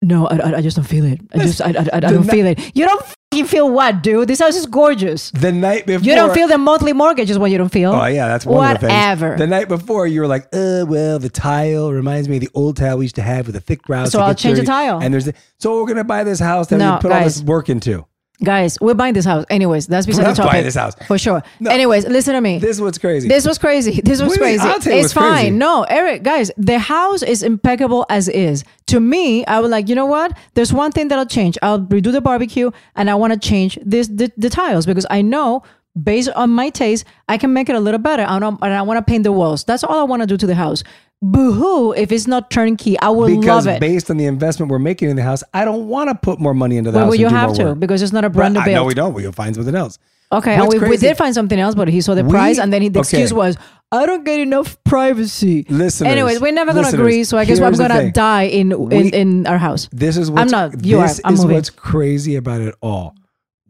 no, 0.04 0.28
I, 0.28 0.58
I, 0.58 0.62
just 0.62 0.78
don't 0.78 0.86
feel 0.86 1.06
it. 1.06 1.22
I 1.32 1.38
just, 1.39 1.62
I, 1.62 1.70
I, 1.70 1.88
I 1.94 2.00
don't 2.00 2.24
feel 2.24 2.48
it. 2.48 2.76
You 2.76 2.88
don't 2.88 3.48
feel 3.48 3.70
what, 3.70 4.02
dude? 4.02 4.28
This 4.28 4.39
house 4.39 4.56
is 4.56 4.65
gorgeous. 4.65 5.30
The 5.32 5.52
night 5.52 5.86
before, 5.86 6.04
You 6.04 6.15
don't 6.15 6.34
feel 6.34 6.48
the 6.48 6.58
monthly 6.58 6.91
mortgage 6.91 7.30
is 7.30 7.38
what 7.38 7.52
you 7.52 7.60
don't 7.60 7.72
feel. 7.72 7.91
Oh 7.91 8.08
yeah, 8.08 8.28
that's 8.28 8.44
one 8.44 8.76
of 8.76 8.82
the. 8.82 8.88
Whatever. 8.88 9.38
The 9.38 9.46
night 9.46 9.67
before, 9.67 10.08
you 10.08 10.22
were 10.22 10.28
like, 10.28 10.46
"Uh, 10.54 10.86
well, 10.88 11.20
the 11.20 11.30
tile 11.30 11.91
reminds 11.91 12.28
me 12.28 12.38
of 12.38 12.41
the 12.41 12.50
old 12.56 12.78
tile 12.78 12.98
we 12.98 13.06
used 13.06 13.15
to 13.15 13.22
have 13.22 13.46
with 13.46 13.54
the 13.54 13.62
thick 13.62 13.84
grout." 13.84 14.12
So 14.12 14.20
I'll 14.20 14.34
change 14.34 14.58
the 14.58 14.65
tile. 14.65 15.00
And 15.00 15.13
there's, 15.13 15.26
the, 15.26 15.36
so 15.60 15.80
we're 15.80 15.88
gonna 15.88 16.04
buy 16.04 16.24
this 16.24 16.39
house 16.39 16.67
that 16.70 16.78
No, 16.78 16.96
we 16.96 17.02
put 17.02 17.12
all 17.12 17.24
this 17.24 17.44
work 17.44 17.70
into. 17.70 18.06
Guys, 18.44 18.78
we're 18.82 18.96
buying 18.96 19.14
this 19.14 19.26
house. 19.26 19.46
Anyways, 19.50 19.86
that's 19.88 20.08
beside 20.08 20.24
the 20.24 20.34
topic. 20.34 20.52
buying 20.52 20.64
this 20.64 20.76
house. 20.76 20.96
For 21.06 21.18
sure. 21.18 21.44
Anyways, 21.70 22.08
listen 22.08 22.34
to 22.34 22.42
me. 22.42 22.58
This 22.58 22.80
was 22.80 22.98
crazy. 22.98 23.28
This 23.28 23.46
was 23.46 23.58
crazy. 23.58 24.02
This 24.02 24.22
was 24.22 24.32
mean? 24.32 24.40
crazy. 24.40 24.64
It's 24.64 24.84
what's 24.84 24.86
crazy. 24.86 25.14
fine. 25.14 25.58
No, 25.58 25.84
Eric, 25.84 26.24
guys, 26.24 26.52
the 26.58 26.80
house 26.80 27.22
is 27.22 27.44
impeccable 27.44 28.06
as 28.10 28.28
is. 28.28 28.64
To 28.88 29.00
me, 29.00 29.46
I 29.46 29.60
was 29.60 29.70
like, 29.70 29.88
you 29.90 29.96
know 29.96 30.08
what? 30.08 30.36
There's 30.56 30.74
one 30.74 30.92
thing 30.92 31.08
that'll 31.10 31.26
change. 31.26 31.58
I'll 31.62 31.82
redo 31.82 32.12
the 32.12 32.22
barbecue 32.22 32.72
and 32.96 33.10
I 33.10 33.16
want 33.16 33.34
to 33.34 33.40
change 33.40 33.78
this 33.84 34.08
the, 34.08 34.32
the 34.38 34.50
tiles 34.50 34.86
because 34.86 35.06
I 35.10 35.22
know 35.22 35.64
based 36.02 36.30
on 36.36 36.50
my 36.52 36.70
taste, 36.70 37.06
I 37.28 37.38
can 37.38 37.54
make 37.54 37.70
it 37.70 37.76
a 37.76 37.80
little 37.80 38.00
better. 38.00 38.24
I 38.24 38.40
know, 38.40 38.58
and 38.62 38.74
I 38.74 38.82
want 38.82 38.98
to 38.98 39.10
paint 39.10 39.24
the 39.24 39.32
walls. 39.32 39.64
That's 39.64 39.84
all 39.84 40.00
I 40.00 40.04
want 40.04 40.22
to 40.22 40.28
do 40.28 40.38
to 40.38 40.48
the 40.48 40.56
house. 40.56 40.84
Boo-hoo 41.24 41.92
if 41.94 42.12
it's 42.12 42.26
not 42.26 42.50
turnkey. 42.50 42.98
I 43.00 43.10
will 43.10 43.28
because 43.28 43.68
love 43.68 43.76
it. 43.76 43.80
based 43.80 44.10
on 44.10 44.18
the 44.18 44.26
investment 44.26 44.72
we're 44.72 44.80
making 44.80 45.10
in 45.12 45.16
the 45.16 45.22
house, 45.24 45.44
I 45.54 45.66
don't 45.66 45.88
want 45.88 46.10
to 46.10 46.16
put 46.16 46.40
more 46.40 46.56
money 46.56 46.78
into 46.78 46.90
the 46.92 46.96
Well, 46.96 47.06
house. 47.06 47.12
well, 47.12 47.20
you 47.20 47.28
have 47.28 47.54
to 47.54 47.64
work. 47.66 47.80
because 47.80 48.02
it's 48.02 48.12
not 48.12 48.26
a 48.26 48.30
brand 48.30 48.56
new 48.56 48.64
build. 48.64 48.76
No, 48.76 48.86
we 48.86 48.96
don't. 48.96 49.14
We'll 49.14 49.32
find 49.32 49.54
something 49.56 49.76
else. 49.76 50.00
Okay, 50.34 50.56
and 50.56 50.68
we, 50.70 50.80
we 50.80 50.96
did 50.98 51.18
find 51.18 51.36
something 51.36 51.60
else, 51.60 51.76
but 51.76 51.90
he 51.90 52.00
saw 52.02 52.16
the 52.16 52.24
We- 52.24 52.30
price, 52.32 52.58
and 52.58 52.72
then 52.72 52.82
he, 52.82 52.88
the 52.88 53.02
okay. 53.02 53.08
excuse 53.10 53.34
was, 53.34 53.58
"I 53.92 54.06
don't 54.06 54.24
get 54.24 54.40
enough 54.40 54.82
privacy." 54.86 55.66
Listeners, 55.68 56.10
Anyways, 56.10 56.40
we're 56.40 56.54
never 56.54 56.74
gonna 56.74 56.88
agree, 56.88 57.24
so 57.26 57.38
I 57.38 57.44
guess 57.46 57.60
I'm 57.60 57.74
gonna 57.74 58.12
die 58.14 58.44
in 58.44 58.72
in, 58.72 58.88
We- 58.90 59.10
in 59.14 59.46
our 59.46 59.58
house. 59.58 59.90
This 59.92 60.16
is 60.18 60.30
I'm 60.30 60.48
not. 60.48 60.84
You 60.86 61.02
this 61.02 61.20
are. 61.20 61.22
I'm 61.26 61.34
is 61.34 61.42
moving. 61.42 61.56
what's 61.58 61.70
crazy 61.70 62.36
about 62.38 62.62
it 62.62 62.74
all. 62.82 63.14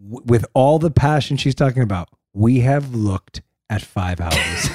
W- 0.02 0.22
With 0.26 0.46
all 0.54 0.80
the 0.80 0.92
passion 0.92 1.38
she's 1.38 1.56
talking 1.56 1.84
about, 1.84 2.10
we 2.34 2.60
have 2.62 2.94
looked 2.96 3.42
at 3.70 3.82
five 3.82 4.20
houses. 4.20 4.70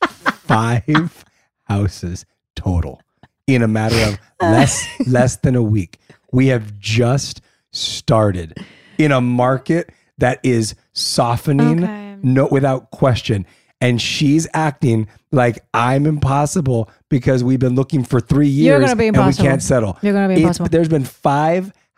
five 0.00 1.24
houses 1.64 2.24
total 2.56 3.00
in 3.46 3.62
a 3.62 3.68
matter 3.68 3.96
of 4.10 4.18
uh. 4.40 4.50
less 4.50 4.86
less 5.06 5.36
than 5.36 5.54
a 5.56 5.62
week. 5.62 5.98
We 6.32 6.48
have 6.48 6.78
just 6.78 7.40
started 7.72 8.56
in 8.98 9.12
a 9.12 9.20
market 9.20 9.90
that 10.18 10.40
is 10.42 10.74
softening 10.92 12.20
no 12.22 12.46
without 12.50 12.90
question. 12.90 13.46
And 13.82 14.00
she's 14.00 14.46
acting 14.52 15.08
like 15.32 15.58
I'm 15.72 16.04
impossible 16.04 16.90
because 17.08 17.42
we've 17.42 17.58
been 17.58 17.74
looking 17.74 18.04
for 18.04 18.20
three 18.20 18.46
years 18.48 18.66
You're 18.66 18.80
gonna 18.80 18.96
be 18.96 19.08
and 19.08 19.26
we 19.26 19.32
can't 19.32 19.62
settle. 19.62 19.96
You're 20.02 20.12
gonna 20.12 20.28
be 20.28 20.34
It's- 20.34 20.42
impossible. 20.44 20.68
There's 20.68 20.88
been 20.88 21.04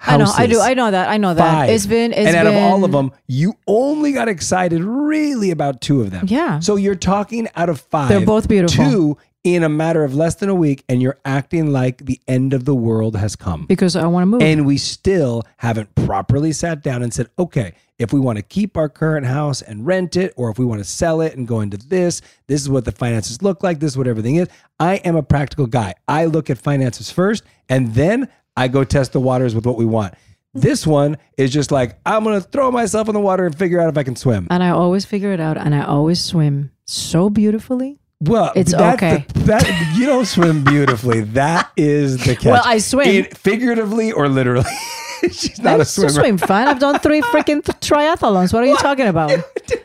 five 0.02 0.14
I 0.14 0.24
know. 0.24 0.32
I 0.36 0.46
do. 0.46 0.60
I 0.60 0.74
know 0.74 0.90
that. 0.90 1.08
I 1.08 1.16
know 1.16 1.34
that. 1.34 1.52
Five. 1.52 1.70
It's 1.70 1.86
been. 1.86 2.12
It's 2.12 2.26
and 2.26 2.36
out 2.36 2.44
been, 2.44 2.56
of 2.56 2.62
all 2.62 2.84
of 2.84 2.92
them, 2.92 3.12
you 3.26 3.54
only 3.66 4.12
got 4.12 4.28
excited 4.28 4.82
really 4.82 5.50
about 5.50 5.80
two 5.80 6.00
of 6.00 6.10
them. 6.10 6.26
Yeah. 6.28 6.60
So 6.60 6.76
you're 6.76 6.94
talking 6.94 7.48
out 7.56 7.68
of 7.68 7.80
5 7.80 8.08
They're 8.08 8.26
both 8.26 8.48
beautiful. 8.48 8.84
Two 8.84 9.18
in 9.44 9.64
a 9.64 9.68
matter 9.68 10.04
of 10.04 10.14
less 10.14 10.36
than 10.36 10.48
a 10.48 10.54
week, 10.54 10.84
and 10.88 11.02
you're 11.02 11.18
acting 11.24 11.72
like 11.72 11.98
the 12.04 12.20
end 12.28 12.52
of 12.52 12.64
the 12.64 12.74
world 12.74 13.16
has 13.16 13.34
come. 13.34 13.66
because 13.66 13.96
I 13.96 14.06
want 14.06 14.22
to 14.22 14.26
move. 14.26 14.42
And 14.42 14.64
we 14.64 14.78
still 14.78 15.42
haven't 15.56 15.92
properly 15.94 16.52
sat 16.52 16.82
down 16.82 17.02
and 17.02 17.12
said, 17.12 17.28
okay, 17.38 17.74
if 17.98 18.12
we 18.12 18.20
want 18.20 18.36
to 18.36 18.42
keep 18.42 18.76
our 18.76 18.88
current 18.88 19.26
house 19.26 19.60
and 19.60 19.84
rent 19.86 20.16
it, 20.16 20.32
or 20.36 20.50
if 20.50 20.58
we 20.58 20.64
want 20.64 20.80
to 20.80 20.84
sell 20.84 21.20
it 21.20 21.36
and 21.36 21.46
go 21.46 21.60
into 21.60 21.76
this, 21.76 22.20
this 22.46 22.60
is 22.60 22.68
what 22.68 22.84
the 22.84 22.92
finances 22.92 23.42
look 23.42 23.62
like, 23.62 23.80
this 23.80 23.92
is 23.92 23.98
what 23.98 24.06
everything 24.06 24.36
is. 24.36 24.48
I 24.78 24.96
am 24.96 25.16
a 25.16 25.22
practical 25.22 25.66
guy. 25.66 25.94
I 26.06 26.26
look 26.26 26.48
at 26.48 26.58
finances 26.58 27.10
first, 27.10 27.42
and 27.68 27.94
then 27.94 28.28
I 28.56 28.68
go 28.68 28.84
test 28.84 29.12
the 29.12 29.20
waters 29.20 29.54
with 29.54 29.66
what 29.66 29.76
we 29.76 29.84
want. 29.84 30.14
This 30.54 30.86
one 30.86 31.16
is 31.38 31.50
just 31.50 31.70
like, 31.70 31.98
I'm 32.04 32.24
going 32.24 32.38
to 32.40 32.46
throw 32.46 32.70
myself 32.70 33.08
in 33.08 33.14
the 33.14 33.20
water 33.20 33.46
and 33.46 33.56
figure 33.56 33.80
out 33.80 33.88
if 33.88 33.96
I 33.96 34.02
can 34.02 34.16
swim. 34.16 34.46
and 34.50 34.62
I 34.62 34.68
always 34.70 35.04
figure 35.06 35.32
it 35.32 35.40
out, 35.40 35.56
and 35.56 35.74
I 35.74 35.82
always 35.84 36.22
swim 36.22 36.70
so 36.84 37.30
beautifully. 37.30 37.98
Well, 38.20 38.52
It's 38.54 38.72
that's 38.72 39.02
okay. 39.02 39.24
The, 39.34 39.40
that 39.44 39.94
you 39.96 40.06
don't 40.06 40.26
swim 40.26 40.62
beautifully. 40.62 41.22
That 41.22 41.70
is 41.76 42.22
the 42.24 42.36
catch. 42.36 42.44
Well, 42.44 42.62
I 42.64 42.78
swim. 42.78 43.08
In- 43.08 43.24
figuratively 43.24 44.12
or 44.12 44.28
literally. 44.28 44.70
She's 45.22 45.58
not 45.60 45.78
I 45.78 45.82
a 45.82 45.84
swimmer. 45.84 46.10
swim 46.10 46.36
fine. 46.38 46.68
I've 46.68 46.78
done 46.80 46.98
three 46.98 47.20
freaking 47.22 47.62
triathlons. 47.80 48.52
What 48.52 48.62
are 48.62 48.66
you 48.66 48.76
talking 48.76 49.06
about? 49.06 49.30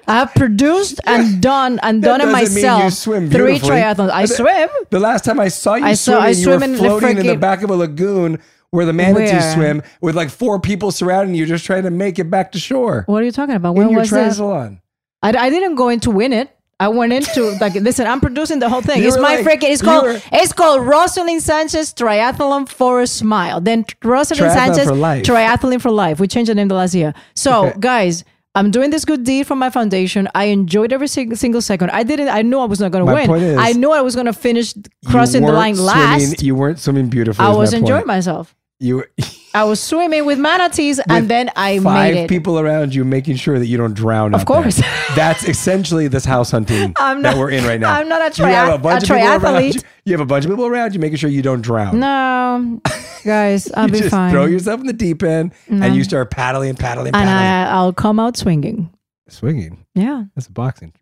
I 0.07 0.15
have 0.19 0.33
produced 0.35 0.99
and 1.05 1.41
done 1.41 1.79
and 1.83 2.03
That 2.03 2.17
done 2.19 2.29
it 2.29 2.31
myself. 2.31 2.83
you 2.83 2.89
swim 2.91 3.29
three 3.29 3.57
triathlons. 3.59 4.09
I 4.11 4.23
The- 4.23 4.33
swim. 4.35 4.69
The 4.89 4.99
last 4.99 5.23
time 5.25 5.39
I 5.39 5.47
saw 5.47 5.75
you 5.75 5.85
I 5.85 5.93
saw- 5.93 6.19
swimming, 6.19 6.27
I 6.27 6.29
you 6.31 6.47
were 6.49 6.63
in 6.63 6.75
floating 6.77 7.17
in 7.19 7.25
the 7.27 7.37
back 7.37 7.63
of 7.63 7.69
a 7.69 7.75
lagoon 7.75 8.39
where 8.71 8.85
the 8.85 8.93
manatees 8.93 9.31
Where? 9.31 9.53
swim 9.53 9.81
with 10.01 10.15
like 10.15 10.29
four 10.29 10.59
people 10.59 10.91
surrounding 10.91 11.35
you, 11.35 11.45
just 11.45 11.65
trying 11.65 11.83
to 11.83 11.91
make 11.91 12.19
it 12.19 12.29
back 12.29 12.51
to 12.53 12.59
shore. 12.59 13.03
What 13.07 13.21
are 13.21 13.25
you 13.25 13.31
talking 13.31 13.55
about? 13.55 13.75
When 13.75 13.87
in 13.87 13.91
your 13.93 14.01
was 14.01 14.09
this? 14.09 14.39
triathlon. 14.39 14.81
I, 15.23 15.29
I 15.29 15.49
didn't 15.49 15.75
go 15.75 15.89
in 15.89 15.99
to 16.01 16.11
win 16.11 16.33
it. 16.33 16.49
I 16.79 16.89
went 16.89 17.11
into 17.11 17.57
like 17.59 17.73
listen. 17.87 18.05
I'm 18.05 18.19
producing 18.21 18.59
the 18.59 18.69
whole 18.69 18.81
thing. 18.81 19.01
You 19.01 19.07
it's 19.07 19.17
were 19.17 19.23
my 19.23 19.37
like- 19.37 19.45
freaking. 19.45 19.71
It's 19.71 19.81
you 19.81 19.87
called. 19.87 20.05
were- 20.05 20.21
it's 20.31 20.53
called 20.53 20.81
Roselyn 20.81 21.41
Sanchez 21.41 21.91
Triathlon 21.93 22.69
for 22.69 23.01
a 23.01 23.07
Smile. 23.07 23.61
Then 23.61 23.83
Roselyn 24.03 24.37
Triathlon 24.37 24.53
Sanchez 24.53 24.87
for 24.87 24.95
life. 24.95 25.23
Triathlon 25.25 25.81
for 25.81 25.89
Life. 25.89 26.19
We 26.19 26.27
changed 26.27 26.51
the 26.51 26.55
name 26.55 26.67
the 26.67 26.75
last 26.75 26.93
year. 26.93 27.15
So 27.35 27.73
guys, 27.79 28.23
I'm 28.57 28.71
doing 28.71 28.89
this 28.89 29.05
good 29.05 29.23
deed 29.23 29.45
for 29.47 29.55
my 29.55 29.69
foundation. 29.69 30.27
I 30.35 30.45
enjoyed 30.45 30.91
every 30.91 31.07
sing- 31.07 31.35
single 31.35 31.61
second. 31.61 31.91
I 31.91 32.03
didn't. 32.03 32.29
I 32.29 32.41
knew 32.41 32.59
I 32.59 32.65
was 32.65 32.79
not 32.79 32.91
going 32.91 33.05
to 33.05 33.13
win. 33.13 33.27
point 33.27 33.43
is, 33.43 33.57
I 33.59 33.73
knew 33.73 33.91
I 33.91 34.01
was 34.01 34.15
going 34.15 34.25
to 34.25 34.33
finish 34.33 34.73
crossing 35.05 35.43
the 35.45 35.51
line 35.51 35.75
swimming- 35.75 35.95
last. 35.95 36.43
You 36.43 36.55
weren't 36.55 36.79
swimming 36.79 37.07
beautifully. 37.07 37.45
I 37.45 37.51
was 37.51 37.73
enjoying 37.73 38.01
point. 38.01 38.07
myself. 38.07 38.55
You 38.79 38.97
were 38.97 39.09
I 39.53 39.63
was 39.63 39.79
swimming 39.81 40.25
with 40.25 40.37
manatees, 40.37 40.99
and 40.99 41.27
then 41.27 41.49
I 41.55 41.79
five 41.79 42.13
made 42.13 42.23
it. 42.25 42.29
people 42.29 42.59
around 42.59 42.93
you 42.93 43.03
making 43.03 43.37
sure 43.37 43.57
that 43.57 43.65
you 43.65 43.75
don't 43.75 43.95
drown. 43.95 44.35
Of 44.35 44.45
course. 44.45 44.77
That's 45.15 45.47
essentially 45.47 46.07
this 46.07 46.25
house 46.25 46.51
hunting 46.51 46.93
I'm 46.99 47.23
that 47.23 47.31
not- 47.31 47.39
we're 47.39 47.49
in 47.49 47.63
right 47.65 47.79
now. 47.79 47.91
I'm 47.93 48.07
not 48.07 48.21
a 48.37 48.41
You 48.41 48.47
have 48.49 48.73
a 48.73 48.77
bunch 48.77 49.09
a 49.09 49.13
of 49.15 49.19
people 49.19 49.31
around 49.31 49.41
triathlete. 49.63 49.75
you. 49.75 49.81
You 50.05 50.13
have 50.13 50.21
a 50.21 50.25
bunch 50.25 50.45
of 50.45 50.51
people 50.51 50.67
around 50.67 50.93
you 50.93 50.99
making 50.99 51.17
sure 51.17 51.29
you 51.29 51.41
don't 51.41 51.61
drown. 51.61 51.99
No, 51.99 52.79
guys, 53.25 53.71
I'll 53.75 53.87
you 53.87 53.93
be 53.93 53.97
just 53.99 54.11
fine. 54.11 54.31
throw 54.31 54.45
yourself 54.45 54.79
in 54.79 54.85
the 54.85 54.93
deep 54.93 55.23
end 55.23 55.53
No. 55.67 55.85
and 55.87 55.95
you 55.95 56.03
start 56.03 56.29
paddling, 56.29 56.75
paddling, 56.75 57.07
and 57.07 57.15
paddling. 57.15 57.35
I, 57.35 57.71
I'll 57.71 57.93
come 57.93 58.19
out 58.19 58.37
swinging. 58.37 58.93
Swinging. 59.27 59.85
Yeah. 59.95 60.25
That's 60.35 60.47
boxing. 60.49 60.93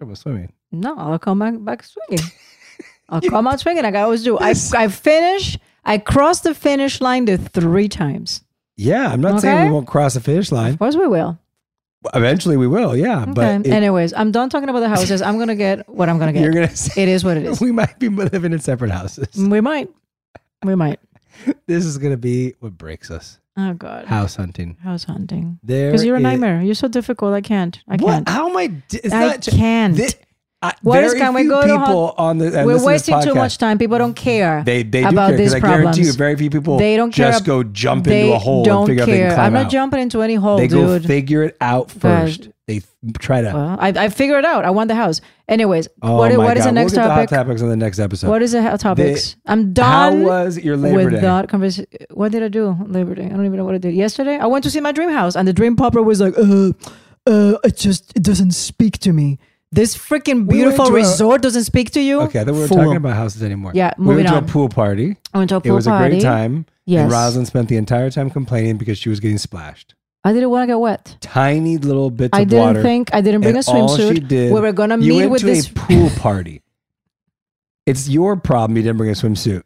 Up 0.00 0.08
with 0.08 0.18
swimming? 0.18 0.52
No, 0.72 0.96
I'll 0.98 1.18
come 1.20 1.38
back, 1.38 1.54
back 1.60 1.84
swinging. 1.84 2.24
I'll 3.08 3.20
come 3.20 3.46
out 3.46 3.60
swinging 3.60 3.84
like 3.84 3.94
I 3.94 4.00
always 4.00 4.24
do. 4.24 4.36
I, 4.38 4.54
I 4.74 4.88
finish, 4.88 5.56
I 5.84 5.98
crossed 5.98 6.44
the 6.44 6.54
finish 6.54 7.00
line 7.00 7.24
the 7.24 7.36
three 7.38 7.88
times. 7.88 8.42
Yeah, 8.76 9.08
I'm 9.12 9.20
not 9.20 9.32
Okay. 9.32 9.40
saying 9.42 9.66
we 9.66 9.72
won't 9.72 9.86
cross 9.86 10.14
the 10.14 10.20
finish 10.20 10.50
line. 10.52 10.72
Of 10.74 10.78
course 10.78 10.96
we 10.96 11.06
will. 11.06 11.38
Eventually 12.14 12.56
we 12.56 12.66
will, 12.66 12.96
yeah. 12.96 13.22
Okay. 13.22 13.32
But 13.32 13.66
it- 13.66 13.72
Anyways, 13.72 14.12
I'm 14.14 14.32
done 14.32 14.48
talking 14.50 14.68
about 14.68 14.80
the 14.80 14.88
houses. 14.88 15.22
I'm 15.22 15.36
going 15.36 15.48
to 15.48 15.54
get 15.54 15.88
what 15.88 16.08
I'm 16.08 16.18
going 16.18 16.28
to 16.32 16.32
get. 16.32 16.42
You're 16.42 16.52
gonna 16.52 16.74
say- 16.74 17.02
it 17.02 17.08
is 17.08 17.24
what 17.24 17.36
it 17.36 17.44
is. 17.46 17.60
we 17.60 17.70
might 17.72 17.98
be 17.98 18.08
living 18.08 18.52
in 18.52 18.58
separate 18.58 18.90
houses. 18.90 19.28
We 19.36 19.60
might. 19.60 19.88
We 20.64 20.74
might. 20.74 20.98
This 21.66 21.84
is 21.86 21.96
gonna 21.98 22.16
be 22.18 22.54
what 22.60 22.76
breaks 22.76 23.10
us. 23.10 23.38
Oh, 23.56 23.72
God. 23.74 24.06
House 24.06 24.36
hunting. 24.36 24.76
House 24.82 25.04
hunting. 25.04 25.58
There 25.62 25.90
Because 25.90 26.04
you're 26.04 26.16
a 26.16 26.18
is- 26.18 26.22
nightmare. 26.22 26.60
You're 26.62 26.74
so 26.74 26.88
difficult. 26.88 27.34
I 27.34 27.40
can't. 27.40 27.80
I 27.88 27.96
What? 27.96 28.00
can't. 28.12 28.28
How 28.28 28.48
am 28.50 28.56
I? 28.56 28.66
d- 28.68 29.00
It's 29.02 29.12
I 29.14 29.26
not, 29.26 29.42
can't. 29.42 29.96
Thi- 29.96 30.14
I- 30.62 30.74
What 30.82 31.02
is 31.02 31.14
can 31.14 31.34
we 31.34 31.44
go 31.44 31.60
to 31.60 31.66
people 31.66 32.06
hunt- 32.08 32.18
on 32.18 32.38
the. 32.38 32.46
and 32.58 32.66
We're 32.66 32.78
to 32.78 32.84
wasting 32.84 33.20
too 33.22 33.34
much 33.34 33.58
time. 33.58 33.78
People 33.78 33.98
don't 33.98 34.14
care 34.14 34.62
They 34.64 34.82
they 34.84 35.02
do 35.02 35.08
about 35.08 35.30
care 35.30 35.36
these 35.38 35.54
I 35.54 35.60
problems. 35.60 35.82
guarantee 35.96 36.02
you, 36.06 36.12
very 36.12 36.36
few 36.36 36.50
people 36.50 36.78
they 36.78 36.96
don't 36.96 37.10
care. 37.12 37.32
just 37.32 37.44
go 37.44 37.62
jump 37.64 38.06
into 38.06 38.32
a 38.34 38.38
hole 38.38 38.64
Don't 38.64 38.78
and 38.82 38.86
figure 38.88 39.02
out 39.02 39.06
they 39.06 39.18
care. 39.18 39.38
I'm 39.38 39.52
not 39.52 39.66
out. 39.66 39.72
jumping 39.72 40.00
into 40.00 40.22
any 40.22 40.36
hole, 40.36 40.58
they 40.58 40.68
go 40.68 40.98
dude. 40.98 41.06
figure 41.06 41.42
it 41.42 41.56
out 41.60 41.90
first. 41.90 42.48
They 42.68 42.80
try 43.18 43.40
to. 43.40 43.50
well, 43.52 43.76
I, 43.80 43.88
I 43.88 44.08
figured 44.08 44.38
it 44.38 44.44
out. 44.44 44.64
I 44.64 44.70
want 44.70 44.86
the 44.86 44.94
house. 44.94 45.20
Anyways, 45.48 45.88
oh 46.00 46.16
what, 46.16 46.36
what 46.38 46.56
is 46.56 46.64
the 46.64 46.70
next 46.70 46.92
we'll 46.92 47.02
to 47.02 47.08
topic? 47.08 47.30
hot 47.30 47.36
topics 47.44 47.60
on 47.60 47.68
the 47.68 47.76
next 47.76 47.98
episode. 47.98 48.28
What 48.28 48.40
is 48.40 48.52
the 48.52 48.62
hot 48.62 48.78
topics? 48.78 49.34
I'm 49.46 49.72
done. 49.72 50.20
How 50.22 50.26
was 50.28 50.58
your 50.60 50.76
Labor 50.76 50.96
with 51.06 51.10
Day? 51.14 51.20
that 51.22 51.48
conversation. 51.48 51.86
What 52.14 52.30
did 52.30 52.44
I 52.44 52.48
do? 52.48 52.76
Labor 52.86 53.16
Day. 53.16 53.24
I 53.26 53.30
don't 53.30 53.44
even 53.44 53.56
know 53.56 53.64
what 53.64 53.74
I 53.74 53.78
did. 53.78 53.94
Yesterday, 53.94 54.38
I 54.38 54.46
went 54.46 54.62
to 54.62 54.70
see 54.70 54.80
my 54.80 54.92
dream 54.92 55.10
house, 55.10 55.34
and 55.34 55.48
the 55.48 55.52
dream 55.52 55.74
popper 55.74 56.02
was 56.02 56.20
like, 56.20 56.34
"Uh, 56.38 56.70
uh, 57.26 57.58
it 57.64 57.76
just 57.76 58.12
it 58.16 58.22
doesn't 58.22 58.52
speak 58.52 58.98
to 59.00 59.12
me. 59.12 59.38
This 59.74 59.96
freaking 59.96 60.46
We 60.46 60.58
beautiful 60.58 60.86
a- 60.88 60.92
resort 60.92 61.40
doesn't 61.42 61.64
speak 61.64 61.90
to 61.92 62.00
you." 62.00 62.20
Okay, 62.22 62.44
we 62.44 62.52
were 62.52 62.68
Fool. 62.68 62.76
talking 62.76 62.96
about 62.96 63.16
houses 63.16 63.42
anymore. 63.42 63.72
Yeah, 63.74 63.92
we 63.98 64.04
moving 64.04 64.24
went 64.26 64.28
to 64.28 64.38
a 64.38 64.42
pool 64.52 64.68
party. 64.68 65.16
I 65.32 65.38
went 65.38 65.48
to 65.50 65.56
a 65.56 65.60
pool 65.60 65.62
party. 65.62 65.68
It 65.70 65.72
was 65.72 65.86
a 65.86 65.90
party. 65.90 66.10
great 66.16 66.22
time. 66.22 66.66
Yes. 66.84 67.02
And 67.04 67.12
Roselyn 67.12 67.46
spent 67.46 67.68
the 67.68 67.76
entire 67.76 68.10
time 68.10 68.28
complaining 68.28 68.76
because 68.76 68.98
she 68.98 69.08
was 69.08 69.18
getting 69.18 69.38
splashed. 69.38 69.94
I 70.24 70.32
didn't 70.32 70.50
want 70.50 70.62
to 70.64 70.66
get 70.66 70.78
wet. 70.78 71.16
Tiny 71.20 71.78
little 71.78 72.10
bits 72.10 72.30
I 72.36 72.42
of 72.42 72.52
water. 72.52 72.62
I 72.62 72.72
didn't 72.74 72.82
think- 72.84 73.10
I 73.14 73.20
didn't 73.22 73.40
bring 73.40 73.56
and 73.56 73.66
a 73.66 73.68
swimsuit. 73.68 74.14
she 74.14 74.20
did, 74.20 74.52
We 74.52 74.60
were 74.60 74.72
gonna 74.72 74.96
meet 74.98 75.26
with 75.28 75.40
to 75.40 75.46
this- 75.46 75.68
a 75.68 75.72
pool 75.72 76.10
party. 76.16 76.60
it's 77.86 78.08
your 78.08 78.36
problem. 78.36 78.76
You 78.76 78.82
didn't 78.82 78.98
bring 78.98 79.10
a 79.10 79.14
swimsuit. 79.14 79.62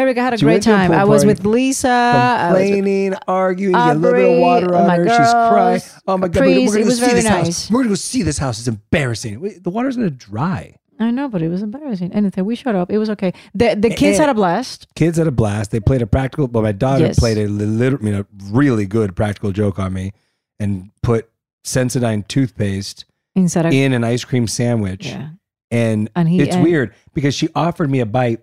Eric, 0.00 0.16
I 0.18 0.24
had 0.24 0.34
a 0.34 0.38
She 0.38 0.44
great 0.44 0.62
to 0.62 0.70
a 0.70 0.74
time. 0.74 0.90
pool 0.92 0.98
I 1.00 1.04
was 1.04 1.24
with 1.26 1.44
Lisa. 1.44 1.88
Was 1.88 2.52
with 2.58 2.68
Complaining, 2.68 3.14
arguing, 3.28 3.74
you 3.74 3.78
get 3.78 3.96
a 3.96 3.98
little 3.98 4.18
bit 4.18 4.34
of 4.36 4.40
water 4.40 4.74
on 4.74 4.86
my 4.86 4.96
her. 4.96 5.04
She's 5.08 5.16
crying. 5.32 5.80
Oh 6.08 6.16
my 6.16 6.28
god, 6.28 6.34
Caprice. 6.34 6.56
we're, 6.56 6.64
we're 6.66 6.72
gonna 6.72 6.84
go 6.84 6.90
see 6.90 7.14
this 7.14 7.24
nice. 7.24 7.46
house. 7.46 7.70
We're 7.70 7.78
gonna 7.80 7.88
go 7.90 7.94
see 7.96 8.22
this 8.22 8.38
house. 8.38 8.58
It's 8.60 8.68
embarrassing. 8.68 9.60
The 9.62 9.70
water's 9.70 9.96
gonna 9.96 10.10
dry. 10.10 10.76
I 10.98 11.10
know, 11.10 11.28
but 11.28 11.40
it 11.42 11.48
was 11.48 11.62
embarrassing. 11.62 12.12
Anything. 12.12 12.44
We 12.44 12.54
showed 12.56 12.74
up. 12.76 12.90
It 12.90 12.98
was 12.98 13.10
okay. 13.10 13.32
The 13.54 13.74
the 13.74 13.90
eh, 13.90 13.94
kids 13.94 14.18
And- 14.18 14.26
had 14.26 14.28
a 14.30 14.34
blast. 14.34 14.86
Kids 14.94 15.18
had 15.18 15.26
a 15.26 15.30
blast. 15.30 15.70
They 15.70 15.80
played 15.80 16.02
a 16.02 16.06
practical. 16.06 16.48
but 16.48 16.62
my 16.62 16.72
daughter 16.72 17.04
Yes. 17.06 17.18
played 17.18 17.38
a 17.38 17.46
little, 17.46 18.02
mean, 18.02 18.14
a 18.14 18.26
really 18.50 18.86
good 18.86 19.14
practical 19.16 19.50
joke 19.52 19.78
on 19.78 19.92
me, 19.92 20.12
and 20.58 20.90
put 21.02 21.28
Sensodyne 21.64 22.26
toothpaste 22.26 23.04
Inside 23.34 23.66
a- 23.66 23.70
in 23.74 23.92
an 23.92 24.04
ice 24.04 24.24
cream 24.24 24.46
sandwich. 24.46 25.06
Yeah. 25.06 25.28
And, 25.70 26.10
And 26.16 26.28
he 26.28 26.40
it's 26.40 26.56
ate- 26.56 26.62
weird 26.62 26.94
because 27.14 27.34
she 27.34 27.48
offered 27.54 27.90
me 27.90 28.00
a 28.00 28.06
bite 28.06 28.40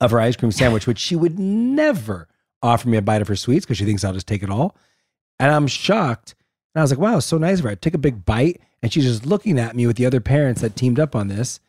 of 0.00 0.10
her 0.10 0.20
ice 0.20 0.36
cream 0.36 0.52
sandwich, 0.52 0.86
which 0.86 0.98
she 0.98 1.16
would 1.16 1.38
never 1.38 2.28
offer 2.62 2.88
me 2.88 2.96
a 2.96 3.02
bite 3.02 3.22
of 3.22 3.28
her 3.28 3.36
sweets 3.36 3.64
because 3.64 3.78
she 3.78 3.84
thinks 3.84 4.04
I'll 4.04 4.12
just 4.12 4.26
take 4.26 4.42
it 4.42 4.50
all. 4.50 4.76
And 5.38 5.50
I'm 5.50 5.66
shocked. 5.66 6.34
And 6.74 6.80
I 6.80 6.84
was 6.84 6.90
like, 6.90 7.00
wow, 7.00 7.18
so 7.18 7.38
nice 7.38 7.58
of 7.58 7.64
her. 7.64 7.70
I 7.70 7.74
took 7.74 7.94
a 7.94 7.98
big 7.98 8.24
bite 8.24 8.60
and 8.82 8.92
she's 8.92 9.04
just 9.04 9.26
looking 9.26 9.58
at 9.58 9.74
me 9.76 9.86
with 9.86 9.96
the 9.96 10.06
other 10.06 10.20
parents 10.20 10.60
that 10.60 10.76
teamed 10.76 10.98
up 10.98 11.14
on 11.14 11.28
this. 11.28 11.60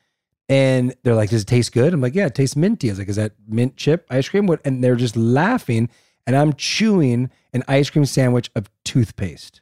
And 0.49 0.93
they're 1.03 1.15
like, 1.15 1.29
does 1.29 1.43
it 1.43 1.47
taste 1.47 1.71
good? 1.71 1.93
I'm 1.93 2.01
like, 2.01 2.15
yeah, 2.15 2.25
it 2.25 2.35
tastes 2.35 2.55
minty. 2.55 2.89
I 2.89 2.91
was 2.91 2.99
like, 2.99 3.09
is 3.09 3.15
that 3.15 3.33
mint 3.47 3.77
chip 3.77 4.05
ice 4.09 4.27
cream? 4.27 4.47
What? 4.47 4.59
And 4.65 4.83
they're 4.83 4.95
just 4.95 5.15
laughing. 5.15 5.89
And 6.27 6.35
I'm 6.35 6.53
chewing 6.53 7.29
an 7.53 7.63
ice 7.67 7.89
cream 7.89 8.05
sandwich 8.05 8.51
of 8.55 8.69
toothpaste. 8.83 9.61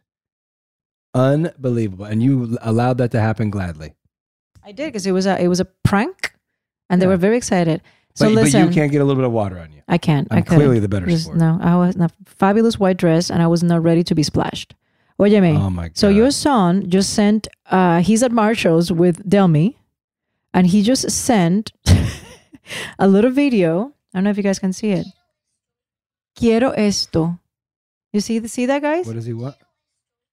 Unbelievable. 1.14 2.06
And 2.06 2.24
you 2.24 2.58
allowed 2.62 2.98
that 2.98 3.12
to 3.12 3.20
happen 3.20 3.50
gladly. 3.50 3.94
I 4.64 4.72
did 4.72 4.88
because 4.88 5.06
it 5.06 5.12
was 5.12 5.26
a 5.26 5.42
it 5.42 5.48
was 5.48 5.60
a 5.60 5.66
prank, 5.66 6.34
and 6.90 7.02
they 7.02 7.08
were 7.08 7.18
very 7.18 7.38
excited. 7.38 7.82
So 8.16 8.26
but, 8.26 8.34
listen, 8.34 8.62
but 8.62 8.68
you 8.70 8.74
can't 8.82 8.92
get 8.92 9.02
a 9.02 9.06
little 9.06 9.16
bit 9.22 9.26
of 9.26 9.32
water 9.32 9.60
on 9.60 9.72
you. 9.72 9.82
I 9.88 9.98
can't. 9.98 10.28
I 10.32 10.38
I'm 10.38 10.44
couldn't. 10.44 10.58
clearly 10.60 10.80
the 10.80 10.90
better 10.90 11.06
Just- 11.06 11.26
sport. 11.26 11.38
No, 11.38 11.58
I 11.62 11.76
was 11.76 11.96
in 11.96 12.02
a 12.02 12.10
fabulous 12.26 12.78
white 12.80 12.98
dress, 12.98 13.30
and 13.32 13.42
I 13.42 13.48
was 13.48 13.64
not 13.64 13.82
ready 13.84 14.04
to 14.04 14.16
be 14.16 14.24
splashed. 14.24 14.76
Óyeme. 15.20 15.58
Oh 15.58 15.70
my 15.70 15.88
God. 15.90 15.98
So 15.98 16.10
your 16.10 16.32
son 16.32 16.90
just 16.90 17.14
sent. 17.14 17.48
Uh, 17.70 18.00
he's 18.02 18.24
at 18.24 18.32
Marshalls 18.32 18.92
with 18.92 19.28
Delmi, 19.28 19.78
and 20.54 20.68
he 20.68 20.82
just 20.82 21.10
sent 21.12 21.72
a 23.00 23.08
little 23.08 23.32
video. 23.32 23.94
I 24.14 24.18
don't 24.18 24.24
know 24.26 24.30
if 24.32 24.38
you 24.38 24.44
guys 24.44 24.60
can 24.60 24.74
see 24.74 24.92
it. 24.92 25.06
Quiero 26.38 26.72
esto. 26.72 27.38
You 28.14 28.22
see 28.22 28.46
see 28.48 28.66
that, 28.66 28.82
guys? 28.82 29.06
What 29.06 29.16
does 29.16 29.26
he 29.26 29.34
want? 29.34 29.56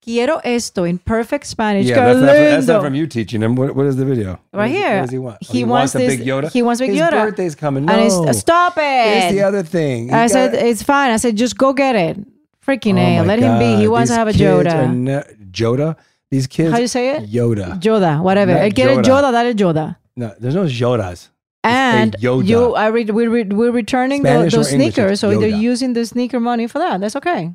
Quiero 0.07 0.41
esto 0.45 0.85
in 0.85 0.99
perfect 0.99 1.47
Spanish. 1.47 1.87
Yeah, 1.87 1.97
that's 1.97 2.21
not, 2.21 2.27
from, 2.29 2.45
that's 2.45 2.67
not 2.69 2.83
from 2.83 2.95
you 2.95 3.09
teaching 3.09 3.43
him. 3.43 3.57
What, 3.57 3.75
what 3.75 3.87
is 3.87 3.97
the 3.97 4.05
video? 4.05 4.39
Right 4.53 4.69
does 4.71 4.77
here. 4.79 4.95
What 4.99 5.03
does 5.03 5.11
he 5.11 5.19
want? 5.19 5.39
Oh, 5.43 5.53
He 5.53 5.65
wants 5.65 5.95
a 5.97 5.99
this- 5.99 6.17
big 6.19 6.27
Yoda. 6.29 6.53
he 6.53 6.63
wants 6.63 6.81
big 6.81 6.91
Yoda. 6.91 7.13
His 7.13 7.23
birthday's 7.31 7.55
coming. 7.57 7.87
No, 7.87 7.93
And 7.93 8.29
it's, 8.29 8.39
stop 8.39 8.75
it. 8.77 8.83
Here's 9.21 9.33
the 9.33 9.43
other 9.43 9.65
thing. 9.65 10.07
He 10.09 10.15
I 10.15 10.29
said 10.29 10.55
it's 10.55 10.85
fine. 10.85 11.11
I 11.11 11.17
said 11.17 11.37
just 11.37 11.59
go 11.59 11.73
get 11.73 11.97
it. 11.97 12.19
Freaking 12.65 12.95
Oh 12.95 13.23
a, 13.23 13.27
let 13.27 13.41
him 13.41 13.59
be. 13.59 13.77
He 13.79 13.85
God, 13.87 13.91
wants 13.93 14.11
to 14.13 14.17
have 14.17 14.29
a 14.29 14.33
Yoda. 14.33 14.95
ne- 14.95 15.25
Yoda. 15.51 15.97
These 16.31 16.47
kids. 16.47 16.71
How 16.71 16.77
do 16.77 16.83
you 16.83 16.89
say 16.89 17.17
it? 17.17 17.29
Yoda. 17.29 17.81
Yoda, 17.81 18.23
whatever. 18.23 18.53
Not 18.53 18.61
eh, 18.61 18.65
El 18.67 18.71
quiere 18.73 18.97
Yoda. 18.97 19.03
Yoda, 19.03 19.33
dale 19.33 19.55
Yoda. 19.55 19.97
No, 20.15 20.35
there's 20.39 20.55
no 20.55 20.65
Yodas. 20.67 21.31
And 21.65 22.15
Yoda. 22.21 22.47
you, 22.47 22.75
I 22.75 22.87
read, 22.89 23.11
we're, 23.11 23.29
we're 23.45 23.73
returning 23.73 24.23
Spanish 24.23 24.55
or 24.55 24.59
those 24.59 24.71
sneakers, 24.71 25.11
it's 25.13 25.21
so 25.21 25.37
they're 25.37 25.49
using 25.49 25.95
the 25.95 26.07
sneaker 26.07 26.39
money 26.39 26.69
for 26.69 26.79
that. 26.79 27.01
That's 27.01 27.17
okay. 27.17 27.55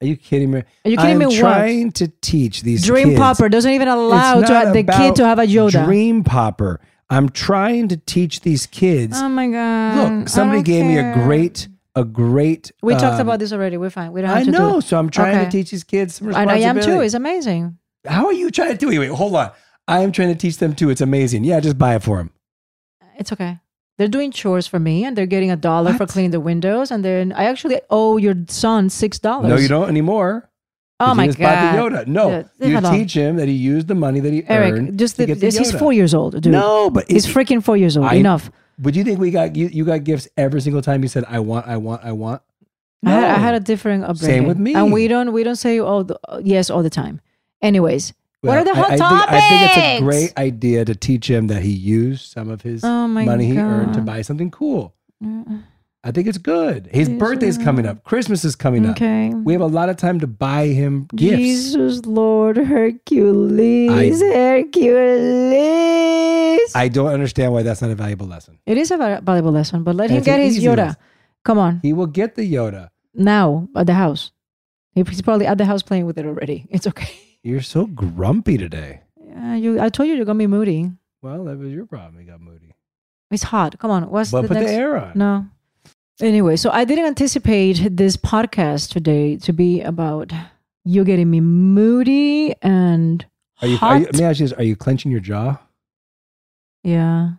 Are 0.00 0.06
you 0.06 0.16
kidding 0.16 0.52
me? 0.52 0.58
Are 0.84 0.90
you 0.90 0.96
kidding 0.96 1.12
I'm 1.12 1.18
me 1.18 1.26
what? 1.26 1.38
trying 1.38 1.92
to 1.92 2.08
teach 2.20 2.62
these 2.62 2.84
Dream 2.84 3.08
kids. 3.08 3.20
Popper 3.20 3.48
doesn't 3.48 3.72
even 3.72 3.88
allow 3.88 4.40
to 4.40 4.70
the 4.72 4.84
kid 4.84 5.16
to 5.16 5.24
have 5.26 5.38
a 5.38 5.46
Yoda. 5.46 5.84
Dream 5.84 6.22
Popper. 6.22 6.80
I'm 7.10 7.30
trying 7.30 7.88
to 7.88 7.96
teach 7.96 8.42
these 8.42 8.66
kids. 8.66 9.16
Oh 9.18 9.28
my 9.28 9.48
god! 9.48 10.18
Look, 10.20 10.28
somebody 10.28 10.62
gave 10.62 10.84
me 10.84 10.98
a 10.98 11.14
great, 11.14 11.66
a 11.96 12.04
great. 12.04 12.70
We 12.82 12.92
talked 12.94 13.14
um, 13.14 13.20
about 13.22 13.38
this 13.40 13.52
already. 13.52 13.76
We're 13.76 13.90
fine. 13.90 14.12
We 14.12 14.20
don't 14.20 14.28
have 14.30 14.38
I 14.38 14.44
to 14.44 14.50
do 14.52 14.58
know. 14.58 14.78
it. 14.78 14.82
So 14.82 14.98
I'm 14.98 15.10
trying 15.10 15.36
Okay. 15.36 15.44
to 15.46 15.50
teach 15.50 15.70
these 15.70 15.84
kids 15.84 16.16
some 16.16 16.34
And 16.34 16.50
I 16.50 16.58
am 16.58 16.80
too. 16.80 17.00
It's 17.00 17.14
amazing. 17.14 17.78
How 18.06 18.26
are 18.26 18.32
you 18.32 18.50
trying 18.50 18.72
to 18.72 18.76
do 18.76 18.90
it? 18.90 18.98
Wait, 18.98 19.10
hold 19.10 19.34
on. 19.34 19.50
I 19.88 20.00
am 20.00 20.12
trying 20.12 20.28
to 20.28 20.34
teach 20.34 20.58
them 20.58 20.74
too. 20.74 20.90
It's 20.90 21.00
amazing. 21.00 21.44
Yeah, 21.44 21.60
just 21.60 21.78
buy 21.78 21.94
it 21.96 22.02
for 22.02 22.18
them. 22.18 22.30
It's 23.18 23.32
okay. 23.32 23.58
They're 23.98 24.08
doing 24.08 24.30
chores 24.30 24.66
for 24.68 24.78
me, 24.78 25.04
and 25.04 25.16
they're 25.16 25.26
getting 25.26 25.50
a 25.50 25.56
dollar 25.56 25.92
for 25.92 26.06
cleaning 26.06 26.30
the 26.30 26.40
windows, 26.40 26.92
and 26.92 27.04
then 27.04 27.32
I 27.32 27.44
actually 27.44 27.80
owe 27.90 28.16
your 28.16 28.34
son 28.46 28.88
six 28.90 29.18
dollars. 29.18 29.48
No, 29.48 29.56
you 29.56 29.68
don't 29.68 29.88
anymore. 29.88 30.48
Oh 31.00 31.14
my 31.14 31.24
he 31.24 31.28
just 31.28 31.38
bought 31.38 31.74
God. 31.76 31.92
Yoda. 31.92 32.06
No, 32.06 32.44
Yeah, 32.58 32.80
you 32.80 32.98
teach 32.98 33.14
him 33.14 33.36
that 33.36 33.46
he 33.46 33.54
used 33.54 33.86
the 33.88 33.94
money 33.94 34.20
that 34.20 34.32
he 34.32 34.44
Eric, 34.48 34.74
earned 34.74 34.98
just 34.98 35.16
the, 35.16 35.26
this, 35.26 35.56
he's 35.56 35.72
four 35.72 35.92
years 35.92 36.14
old, 36.14 36.40
dude. 36.40 36.52
No, 36.52 36.90
but 36.90 37.08
he's 37.10 37.26
freaking 37.26 37.62
four 37.62 37.76
years 37.76 37.96
old. 37.96 38.06
I- 38.06 38.14
Enough. 38.14 38.50
Would 38.80 38.94
you 38.94 39.02
think 39.02 39.18
we 39.18 39.32
got 39.32 39.56
you? 39.56 39.66
You 39.66 39.84
got 39.84 40.04
gifts 40.04 40.28
every 40.36 40.60
single 40.60 40.82
time 40.82 41.02
you 41.02 41.08
said 41.08 41.24
"I 41.28 41.40
want, 41.40 41.66
I 41.66 41.76
want, 41.76 42.04
I 42.04 42.12
want." 42.12 42.42
I, 43.04 43.10
had, 43.10 43.24
I 43.24 43.38
had 43.38 43.54
a 43.54 43.60
different 43.60 44.04
upbringing. 44.04 44.36
Same 44.42 44.46
with 44.46 44.58
me. 44.58 44.74
And 44.74 44.92
we 44.92 45.08
don't 45.08 45.32
we 45.32 45.42
don't 45.42 45.56
say 45.56 45.80
all 45.80 46.04
the, 46.04 46.18
yes 46.42 46.70
all 46.70 46.84
the 46.84 46.90
time. 46.90 47.20
Anyways, 47.60 48.12
what 48.42 48.58
are 48.58 48.64
the 48.64 48.74
hot 48.74 48.90
I, 48.90 48.94
I 48.94 48.98
topics? 48.98 49.30
Think, 49.30 49.32
I 49.32 49.48
think 49.48 49.62
it's 49.62 49.76
a 49.76 49.98
great 50.04 50.38
idea 50.38 50.84
to 50.84 50.94
teach 50.94 51.28
him 51.28 51.46
that 51.48 51.62
he 51.62 51.70
used 51.72 52.30
some 52.32 52.48
of 52.50 52.62
his 52.62 52.82
Oh 52.84 53.08
money 53.08 53.46
he 53.46 53.58
earned 53.58 53.94
to 53.94 54.00
buy 54.00 54.22
something 54.22 54.50
cool. 54.50 54.94
Mm, 55.22 55.64
I 56.04 56.12
think 56.12 56.28
it's 56.28 56.38
good. 56.38 56.88
His 56.92 57.08
birthday's 57.08 57.58
coming 57.58 57.84
up. 57.84 58.04
Christmas 58.04 58.44
is 58.44 58.54
coming 58.54 58.86
Okay. 58.90 59.30
up. 59.30 59.34
We 59.44 59.52
have 59.52 59.60
a 59.62 59.66
lot 59.66 59.88
of 59.88 59.96
time 59.96 60.20
to 60.20 60.26
buy 60.28 60.66
him 60.68 61.08
gifts. 61.14 61.36
Jesus 61.42 62.06
Lord 62.06 62.56
Hercules, 62.56 64.20
Hercules. 65.28 66.72
I 66.74 66.88
don't 66.88 67.08
understand 67.12 67.52
why 67.52 67.62
that's 67.62 67.82
not 67.82 67.90
a 67.90 67.94
valuable 67.94 68.26
lesson. 68.26 68.58
it 68.66 68.76
is 68.78 68.90
a 68.90 68.96
valuable 68.96 69.52
lesson, 69.52 69.82
but 69.82 69.96
let 69.96 70.10
And 70.10 70.18
him 70.18 70.24
get 70.24 70.40
his 70.40 70.58
Yoda. 70.62 70.76
lesson. 70.76 70.96
Come 71.44 71.58
on, 71.58 71.80
He 71.82 71.92
will 71.92 72.06
get 72.06 72.34
the 72.36 72.42
Yoda. 72.52 72.90
now 73.14 73.68
at 73.74 73.86
the 73.86 73.94
house. 73.94 74.30
He's 74.94 75.22
probably 75.22 75.46
at 75.46 75.58
the 75.58 75.64
house 75.64 75.82
playing 75.82 76.06
with 76.06 76.18
it 76.18 76.26
already. 76.26 76.66
It's 76.70 76.86
okay. 76.86 77.10
You're 77.42 77.60
so 77.62 77.86
grumpy 77.86 78.58
today. 78.58 79.00
Yeah, 79.24 79.54
you. 79.56 79.80
I 79.80 79.88
told 79.88 80.08
you 80.08 80.14
you're 80.14 80.24
gonna 80.24 80.38
be 80.38 80.46
moody. 80.46 80.90
Well, 81.22 81.44
that 81.44 81.58
was 81.58 81.72
your 81.72 81.86
problem. 81.86 82.20
You 82.20 82.26
got 82.30 82.40
moody. 82.40 82.74
It's 83.30 83.42
hot. 83.44 83.78
Come 83.78 83.90
on. 83.90 84.10
What's 84.10 84.30
But 84.30 84.42
the 84.42 84.48
put 84.48 84.58
the 84.58 84.70
air 84.70 84.96
on. 84.96 85.12
No. 85.14 85.46
Anyway, 86.20 86.56
so 86.56 86.70
I 86.70 86.84
didn't 86.84 87.04
anticipate 87.06 87.96
this 87.96 88.16
podcast 88.16 88.90
today 88.90 89.36
to 89.36 89.52
be 89.52 89.80
about 89.82 90.32
you 90.84 91.04
getting 91.04 91.30
me 91.30 91.40
moody 91.40 92.54
and 92.60 93.24
Are 93.62 93.68
you, 93.68 93.76
hot. 93.76 93.90
are 93.90 93.98
you? 93.98 94.04
Let 94.06 94.16
me 94.16 94.24
ask 94.24 94.40
you 94.40 94.46
this: 94.48 94.58
Are 94.58 94.64
you 94.64 94.74
clenching 94.76 95.10
your 95.12 95.20
jaw? 95.20 95.58
yeah. 96.82 97.32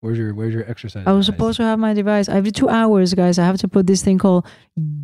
Where's 0.00 0.18
your 0.18 0.34
Where's 0.34 0.52
your 0.54 0.68
exercise? 0.70 1.04
I 1.06 1.12
was 1.12 1.26
supposed 1.26 1.56
to 1.56 1.62
have 1.64 1.78
my 1.78 1.94
device 1.94 2.28
every 2.28 2.50
two 2.52 2.68
hours, 2.68 3.14
guys. 3.14 3.38
I 3.38 3.44
have 3.44 3.58
to 3.58 3.68
put 3.68 3.86
this 3.86 4.02
thing 4.02 4.18
called 4.18 4.46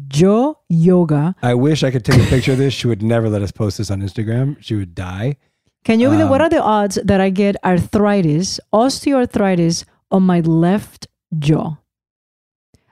Jaw 0.09 0.55
Yoga. 0.68 1.34
I 1.43 1.55
wish 1.55 1.82
I 1.82 1.90
could 1.90 2.05
take 2.05 2.20
a 2.20 2.26
picture 2.28 2.53
of 2.53 2.59
this. 2.59 2.74
She 2.74 2.86
would 2.86 3.03
never 3.03 3.28
let 3.28 3.43
us 3.43 3.51
post 3.53 3.78
this 3.78 3.90
on 3.90 4.03
Instagram. 4.03 4.57
She 4.61 4.74
would 4.74 4.95
die. 4.95 5.36
Can 5.84 5.99
you 5.99 6.11
believe 6.11 6.28
what 6.28 6.40
Um, 6.40 6.47
are 6.47 6.51
the 6.51 6.62
odds 6.62 6.99
that 7.05 7.20
I 7.20 7.30
get 7.30 7.57
arthritis, 7.64 8.61
osteoarthritis 8.72 9.84
on 10.11 10.22
my 10.22 10.40
left 10.40 11.09
jaw? 11.38 11.76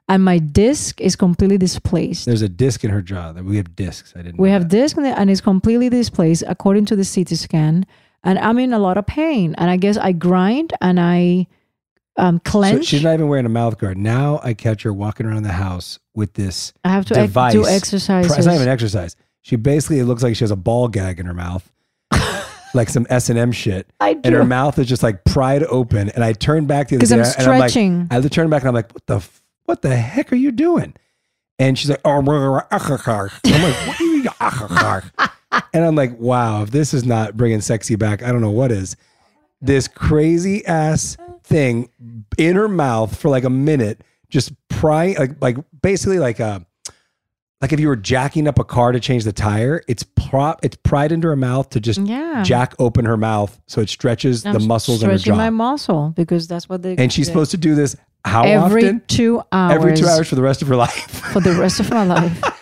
And 0.09 0.25
my 0.25 0.39
disc 0.39 1.01
is 1.01 1.15
completely 1.15 1.57
displaced. 1.59 2.27
There's 2.27 2.43
a 2.43 2.49
disc 2.49 2.83
in 2.83 2.91
her 2.91 3.01
jaw. 3.03 3.31
That 3.33 3.45
we 3.45 3.59
have 3.59 3.77
discs. 3.77 4.13
I 4.17 4.23
didn't. 4.23 4.41
We 4.41 4.51
have 4.51 4.67
disc 4.69 4.97
in 4.97 5.05
the- 5.05 5.17
and 5.17 5.31
it's 5.31 5.41
completely 5.41 5.89
displaced 5.89 6.43
according 6.49 6.87
to 6.87 6.97
the 6.97 7.05
CT 7.05 7.37
scan. 7.37 7.87
And 8.25 8.37
I'm 8.41 8.59
in 8.59 8.73
a 8.73 8.81
lot 8.81 8.99
of 8.99 9.07
pain. 9.07 9.55
And 9.57 9.71
I 9.71 9.77
guess 9.77 9.97
I 9.97 10.11
grind 10.11 10.73
and 10.81 10.99
I 10.99 11.47
um, 12.21 12.41
So 12.45 12.83
she's 12.83 13.03
not 13.03 13.15
even 13.15 13.29
wearing 13.29 13.47
a 13.47 13.51
mouth 13.51 13.79
guard. 13.79 13.97
Now 13.99 14.41
I 14.43 14.55
catch 14.55 14.83
her 14.83 14.93
walking 14.93 15.27
around 15.27 15.43
the 15.43 15.53
house 15.53 15.99
with 16.15 16.35
this 16.35 16.73
I 16.85 16.91
have 16.91 17.07
to 17.07 17.15
ex- 17.19 17.29
device. 17.29 17.53
do 17.53 17.67
exercises. 17.67 18.37
It's 18.37 18.47
not 18.47 18.55
even 18.55 18.69
exercise. 18.69 19.17
She 19.43 19.57
basically 19.57 19.99
it 20.01 20.05
looks 20.05 20.23
like 20.23 20.37
she 20.37 20.45
has 20.45 20.51
a 20.51 20.57
ball 20.57 20.89
gag 20.89 21.19
in 21.19 21.27
her 21.27 21.35
mouth, 21.35 21.71
like 22.75 22.89
some 22.91 23.07
S 23.09 23.31
and 23.31 23.39
M 23.39 23.53
shit. 23.53 23.91
I 24.01 24.19
And 24.23 24.35
her 24.35 24.45
mouth 24.45 24.79
is 24.79 24.87
just 24.87 25.03
like 25.03 25.25
pried 25.25 25.63
open. 25.65 26.11
And 26.11 26.23
I 26.23 26.33
turn 26.35 26.67
back 26.67 26.89
to 26.89 26.99
the 26.99 27.05
other 27.05 27.23
day, 27.23 27.29
I'm 27.29 27.35
and 27.39 27.53
I'm 27.53 27.59
like, 27.59 27.71
stretching. 27.71 28.09
I 28.11 28.21
turned 28.21 28.51
back 28.51 28.63
and 28.63 28.69
I'm 28.69 28.75
like, 28.75 28.93
what 28.93 29.07
the 29.07 29.17
f- 29.17 29.43
what 29.65 29.83
the 29.83 29.97
heck 29.97 30.33
are 30.33 30.37
you 30.37 30.53
doing? 30.53 30.95
And 31.59 31.79
she's 31.79 31.91
like, 31.91 32.01
oh, 32.05 32.13
I'm 32.13 32.25
like, 32.25 32.69
what 32.71 33.99
do 33.99 34.05
you 34.05 34.23
mean, 34.23 34.31
and 35.73 35.85
I'm 35.85 35.95
like, 35.95 36.19
wow, 36.19 36.63
if 36.63 36.71
this 36.71 36.95
is 36.95 37.05
not 37.05 37.37
bringing 37.37 37.61
sexy 37.61 37.97
back, 37.97 38.23
I 38.23 38.33
don't 38.33 38.41
know 38.41 38.51
what 38.51 38.73
is. 38.73 38.97
This 39.61 39.89
crazy 39.89 40.65
ass 40.65 41.17
thing 41.51 41.91
in 42.39 42.57
her 42.57 42.69
mouth 42.69 43.17
for 43.19 43.29
like 43.29 43.45
a 43.45 43.51
minute, 43.51 44.03
just 44.31 44.53
prying, 44.69 45.17
like, 45.17 45.33
like 45.43 45.57
basically 45.83 46.19
like 46.19 46.41
a, 46.41 46.65
like 47.61 47.73
if 47.75 47.81
you 47.81 47.89
were 47.89 47.97
jacking 47.97 48.49
up 48.49 48.59
a 48.59 48.65
car 48.65 48.93
to 48.93 49.01
change 49.01 49.25
the 49.25 49.33
tire, 49.33 49.83
it's 49.87 50.03
prop, 50.03 50.65
it's 50.65 50.77
pried 50.77 51.13
into 51.13 51.29
her 51.29 51.37
mouth 51.37 51.69
to 51.71 51.81
just 51.81 52.01
Yeah. 52.01 52.43
jack 52.43 52.75
open 52.79 53.05
her 53.05 53.19
mouth 53.19 53.61
so 53.67 53.83
it 53.83 53.91
stretches 53.91 54.47
I'm 54.47 54.55
the 54.55 54.61
muscles 54.61 55.03
in 55.03 55.11
her 55.11 55.19
stretching 55.19 55.33
jaw. 55.35 55.37
my 55.37 55.51
muscle 55.51 56.13
because 56.17 56.49
that's 56.49 56.69
what 56.69 56.81
they. 56.83 56.97
and 56.97 57.13
she's 57.13 57.27
they- 57.27 57.33
supposed 57.33 57.51
to 57.51 57.59
do 57.59 57.75
this 57.75 57.97
how 58.25 58.45
every 58.45 58.85
often? 58.85 59.03
two 59.09 59.43
hours. 59.53 59.75
Every 59.75 59.97
two 59.97 60.07
hours 60.07 60.29
for 60.29 60.37
the 60.37 60.43
rest 60.43 60.63
of 60.63 60.69
her 60.69 60.77
life. 60.87 61.11
for 61.33 61.41
the 61.41 61.53
rest 61.55 61.81
of 61.81 61.91
my 61.91 62.05
life. 62.05 62.43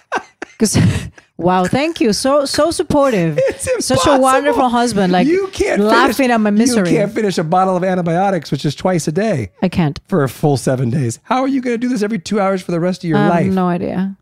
Because 0.58 0.76
wow, 1.38 1.64
thank 1.64 2.00
you, 2.00 2.12
so 2.12 2.44
so 2.44 2.70
supportive, 2.70 3.38
such 3.78 4.06
a 4.06 4.18
wonderful 4.18 4.68
husband. 4.68 5.12
Like 5.12 5.26
you 5.26 5.48
can't 5.52 5.80
laughing 5.80 6.14
finish, 6.14 6.34
at 6.34 6.40
my 6.40 6.50
misery. 6.50 6.90
You 6.90 6.96
can't 6.98 7.12
finish 7.12 7.38
a 7.38 7.44
bottle 7.44 7.76
of 7.76 7.84
antibiotics, 7.84 8.50
which 8.50 8.64
is 8.64 8.74
twice 8.74 9.08
a 9.08 9.12
day. 9.12 9.50
I 9.62 9.68
can't 9.68 9.98
for 10.06 10.22
a 10.24 10.28
full 10.28 10.56
seven 10.56 10.90
days. 10.90 11.20
How 11.22 11.40
are 11.42 11.48
you 11.48 11.60
going 11.60 11.74
to 11.74 11.78
do 11.78 11.88
this 11.88 12.02
every 12.02 12.18
two 12.18 12.40
hours 12.40 12.60
for 12.60 12.72
the 12.72 12.80
rest 12.80 13.04
of 13.04 13.08
your 13.08 13.18
life? 13.18 13.32
I 13.32 13.42
have 13.44 13.54
no 13.54 13.68
idea. 13.68 14.16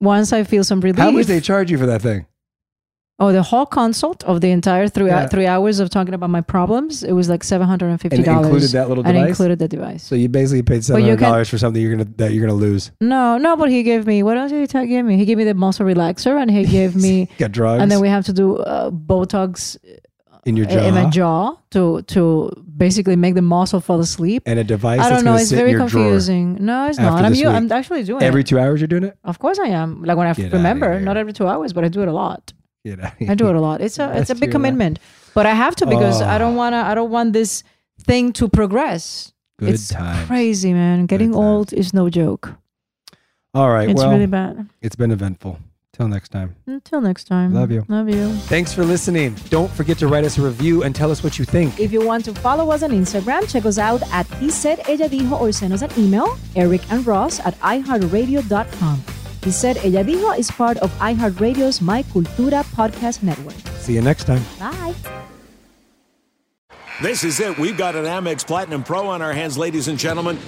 Once 0.00 0.32
I 0.32 0.42
feel 0.42 0.64
some 0.64 0.80
relief. 0.80 0.98
How 0.98 1.12
much 1.12 1.26
they 1.26 1.40
charge 1.40 1.70
you 1.70 1.78
for 1.78 1.86
that 1.86 2.02
thing? 2.02 2.26
Oh, 3.22 3.30
the 3.32 3.42
whole 3.50 3.66
consult 3.66 4.24
of 4.24 4.40
the 4.40 4.50
entire 4.50 4.88
three 4.88 5.06
Yeah. 5.06 5.28
three 5.28 5.46
hours 5.46 5.78
of 5.78 5.90
talking 5.96 6.12
about 6.18 6.30
my 6.38 6.40
problems. 6.40 7.04
It 7.10 7.12
was 7.12 7.28
like 7.28 7.42
seven 7.44 7.66
hundred 7.68 7.88
and 7.90 8.00
fifty 8.00 8.20
dollars. 8.22 8.46
included 8.46 8.70
that 8.78 8.88
little 8.88 9.04
device. 9.04 9.18
And 9.20 9.28
included 9.28 9.58
the 9.60 9.68
device. 9.68 10.02
So 10.02 10.14
you 10.16 10.28
basically 10.28 10.62
paid 10.62 10.82
seven 10.84 11.02
you 11.02 11.10
hundred 11.10 11.24
dollars 11.26 11.48
for 11.48 11.58
something 11.62 11.80
you're 11.80 11.92
gonna 11.96 12.10
that 12.16 12.32
you're 12.32 12.44
gonna 12.46 12.58
lose. 12.68 12.90
No, 13.00 13.38
no, 13.38 13.56
but 13.56 13.70
he 13.70 13.80
gave 13.84 14.06
me 14.06 14.22
what 14.24 14.36
else 14.36 14.50
did 14.50 14.70
he 14.72 14.86
give 14.88 15.06
me? 15.06 15.16
He 15.16 15.24
gave 15.24 15.38
me 15.38 15.44
the 15.44 15.54
muscle 15.54 15.86
relaxer, 15.86 16.34
and 16.42 16.50
he 16.50 16.64
gave 16.78 16.96
me 16.96 17.28
Got 17.38 17.52
drugs 17.52 17.80
and 17.82 17.90
then 17.92 18.00
we 18.00 18.08
have 18.08 18.24
to 18.26 18.32
do 18.32 18.56
uh, 18.56 18.90
Botox 18.90 19.76
in 20.44 20.56
your 20.56 20.66
jaw 20.66 20.82
in 20.88 20.94
my 20.94 21.08
jaw 21.08 21.56
to 21.70 22.02
to 22.14 22.50
basically 22.76 23.14
make 23.14 23.34
the 23.34 23.42
muscle 23.42 23.80
fall 23.80 24.00
asleep. 24.00 24.42
and 24.46 24.58
a 24.58 24.64
device. 24.64 25.00
I 25.00 25.08
don't 25.10 25.24
know. 25.24 25.36
It's 25.36 25.52
very 25.52 25.74
confusing. 25.74 26.58
No, 26.60 26.88
it's 26.88 26.98
not. 26.98 27.22
I'm 27.24 27.30
this 27.30 27.40
u- 27.40 27.46
week. 27.46 27.56
I'm 27.56 27.70
actually 27.70 28.02
doing 28.02 28.22
it. 28.22 28.26
every 28.26 28.40
it. 28.40 28.48
two 28.48 28.58
hours. 28.58 28.80
You're 28.80 28.88
doing 28.88 29.04
it. 29.04 29.16
Of 29.22 29.38
course 29.38 29.58
I 29.60 29.68
am. 29.68 30.02
Like 30.02 30.16
when 30.16 30.26
I 30.26 30.32
Get 30.34 30.52
remember, 30.52 30.98
not 31.00 31.16
every 31.16 31.32
two 31.32 31.46
hours, 31.46 31.72
but 31.72 31.84
I 31.84 31.88
do 31.88 32.02
it 32.02 32.08
a 32.08 32.12
lot. 32.12 32.52
Get 32.84 33.00
out 33.00 33.12
I 33.28 33.34
do 33.34 33.48
it 33.48 33.54
a 33.54 33.60
lot. 33.60 33.80
It's 33.80 33.98
a 33.98 34.10
it's 34.18 34.30
a 34.30 34.34
big 34.34 34.44
hear 34.44 34.48
that. 34.48 34.52
commitment, 34.52 34.98
but 35.34 35.46
I 35.46 35.54
have 35.54 35.76
to 35.76 35.86
because 35.86 36.20
I 36.20 36.36
Oh. 36.36 36.38
don't 36.38 36.54
ah. 36.54 36.56
wanna. 36.56 36.78
I 36.78 36.94
don't 36.94 37.10
want 37.10 37.32
this 37.32 37.62
thing 38.00 38.32
to 38.34 38.48
progress. 38.48 39.32
Good 39.58 39.70
it's 39.74 39.88
times. 39.88 40.26
crazy, 40.26 40.72
man. 40.72 41.06
Getting 41.06 41.34
old 41.34 41.72
is 41.72 41.94
no 41.94 42.10
joke. 42.10 42.54
All 43.54 43.70
right. 43.70 43.88
It's 43.88 44.00
well, 44.00 44.10
really 44.10 44.26
bad. 44.26 44.68
It's 44.80 44.96
been 44.96 45.10
eventful. 45.10 45.58
Till 45.92 46.08
next 46.08 46.30
time. 46.30 46.56
Until 46.66 47.02
next 47.02 47.24
time. 47.24 47.52
Love 47.52 47.70
you. 47.70 47.84
Love 47.86 48.08
you. 48.08 48.32
Thanks 48.48 48.72
for 48.72 48.82
listening. 48.82 49.36
Don't 49.50 49.70
forget 49.70 49.98
to 49.98 50.08
write 50.08 50.24
us 50.24 50.38
a 50.38 50.42
review 50.42 50.84
and 50.84 50.94
tell 50.96 51.10
us 51.10 51.22
what 51.22 51.38
you 51.38 51.44
think. 51.44 51.78
If 51.78 51.92
you 51.92 52.00
want 52.04 52.24
to 52.24 52.34
follow 52.34 52.70
us 52.70 52.82
on 52.82 52.90
Instagram, 52.92 53.46
check 53.46 53.66
us 53.66 53.76
out 53.76 54.02
at 54.10 54.26
He 54.40 54.48
Said 54.48 54.80
Ella 54.88 55.06
Dijo 55.06 55.38
or 55.38 55.52
send 55.52 55.74
us 55.74 55.82
an 55.82 55.90
email, 55.98 56.38
Eric 56.56 56.80
and 56.90 57.06
Ross 57.06 57.40
at 57.40 57.54
iHeartRadio.com. 57.60 59.21
He 59.44 59.50
Said 59.50 59.78
Ella 59.78 60.04
Dijo 60.04 60.38
is 60.38 60.50
part 60.50 60.76
of 60.78 60.92
iHeartRadio's 60.98 61.80
My 61.80 62.04
Cultura 62.04 62.62
podcast 62.76 63.24
network. 63.24 63.56
See 63.78 63.94
you 63.94 64.00
next 64.00 64.24
time. 64.24 64.42
Bye. 64.58 64.94
This 67.02 67.24
is 67.24 67.40
it. 67.40 67.58
We've 67.58 67.76
got 67.76 67.96
an 67.96 68.04
Amex 68.04 68.46
Platinum 68.46 68.84
Pro 68.84 69.08
on 69.08 69.20
our 69.20 69.32
hands, 69.32 69.58
ladies 69.58 69.88
and 69.88 69.98
gentlemen. 69.98 70.38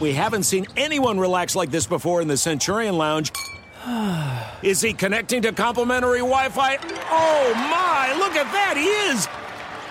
We 0.00 0.12
haven't 0.12 0.42
seen 0.42 0.66
anyone 0.76 1.18
relax 1.18 1.56
like 1.56 1.70
this 1.70 1.86
before 1.86 2.20
in 2.20 2.28
the 2.28 2.36
Centurion 2.36 2.98
Lounge. 2.98 3.32
Is 4.62 4.82
he 4.82 4.92
connecting 4.92 5.40
to 5.42 5.52
complimentary 5.52 6.18
Wi 6.18 6.50
Fi? 6.50 6.76
Oh 7.10 7.52
my, 7.54 8.14
look 8.18 8.34
at 8.36 8.52
that, 8.52 8.76
he 8.76 8.84
is! 9.10 9.26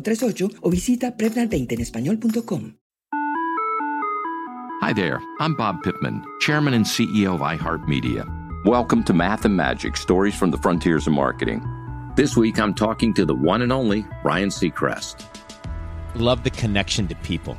1-855-213-2138 0.00 0.58
o 0.62 0.70
visita 0.70 1.16
Prevnar20 1.16 1.72
en 1.72 1.80
español.com. 1.80 2.74
Hi 4.82 4.94
there, 4.94 5.20
I'm 5.40 5.54
Bob 5.54 5.82
Pittman, 5.82 6.24
Chairman 6.40 6.74
and 6.74 6.86
CEO 6.86 7.34
of 7.34 7.40
iHeartMedia. 7.40 8.24
Welcome 8.64 9.04
to 9.04 9.12
Math 9.12 9.44
and 9.44 9.54
Magic 9.56 9.96
Stories 9.96 10.34
from 10.34 10.50
the 10.50 10.56
Frontiers 10.58 11.06
of 11.06 11.12
Marketing. 11.12 11.62
This 12.16 12.36
week 12.36 12.58
I'm 12.58 12.74
talking 12.74 13.12
to 13.14 13.26
the 13.26 13.34
one 13.34 13.62
and 13.62 13.72
only 13.72 14.06
Ryan 14.24 14.48
Seacrest. 14.48 15.24
Love 16.14 16.44
the 16.44 16.50
connection 16.50 17.06
to 17.08 17.14
people. 17.16 17.56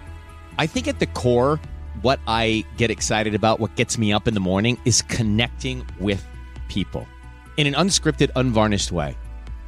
I 0.57 0.67
think 0.67 0.87
at 0.87 0.99
the 0.99 1.05
core, 1.05 1.59
what 2.01 2.19
I 2.27 2.65
get 2.77 2.89
excited 2.91 3.35
about, 3.35 3.59
what 3.59 3.75
gets 3.75 3.97
me 3.97 4.11
up 4.11 4.27
in 4.27 4.33
the 4.33 4.39
morning, 4.39 4.79
is 4.83 5.03
connecting 5.03 5.85
with 5.99 6.25
people 6.69 7.07
in 7.57 7.67
an 7.67 7.73
unscripted, 7.73 8.31
unvarnished 8.35 8.91
way. 8.91 9.15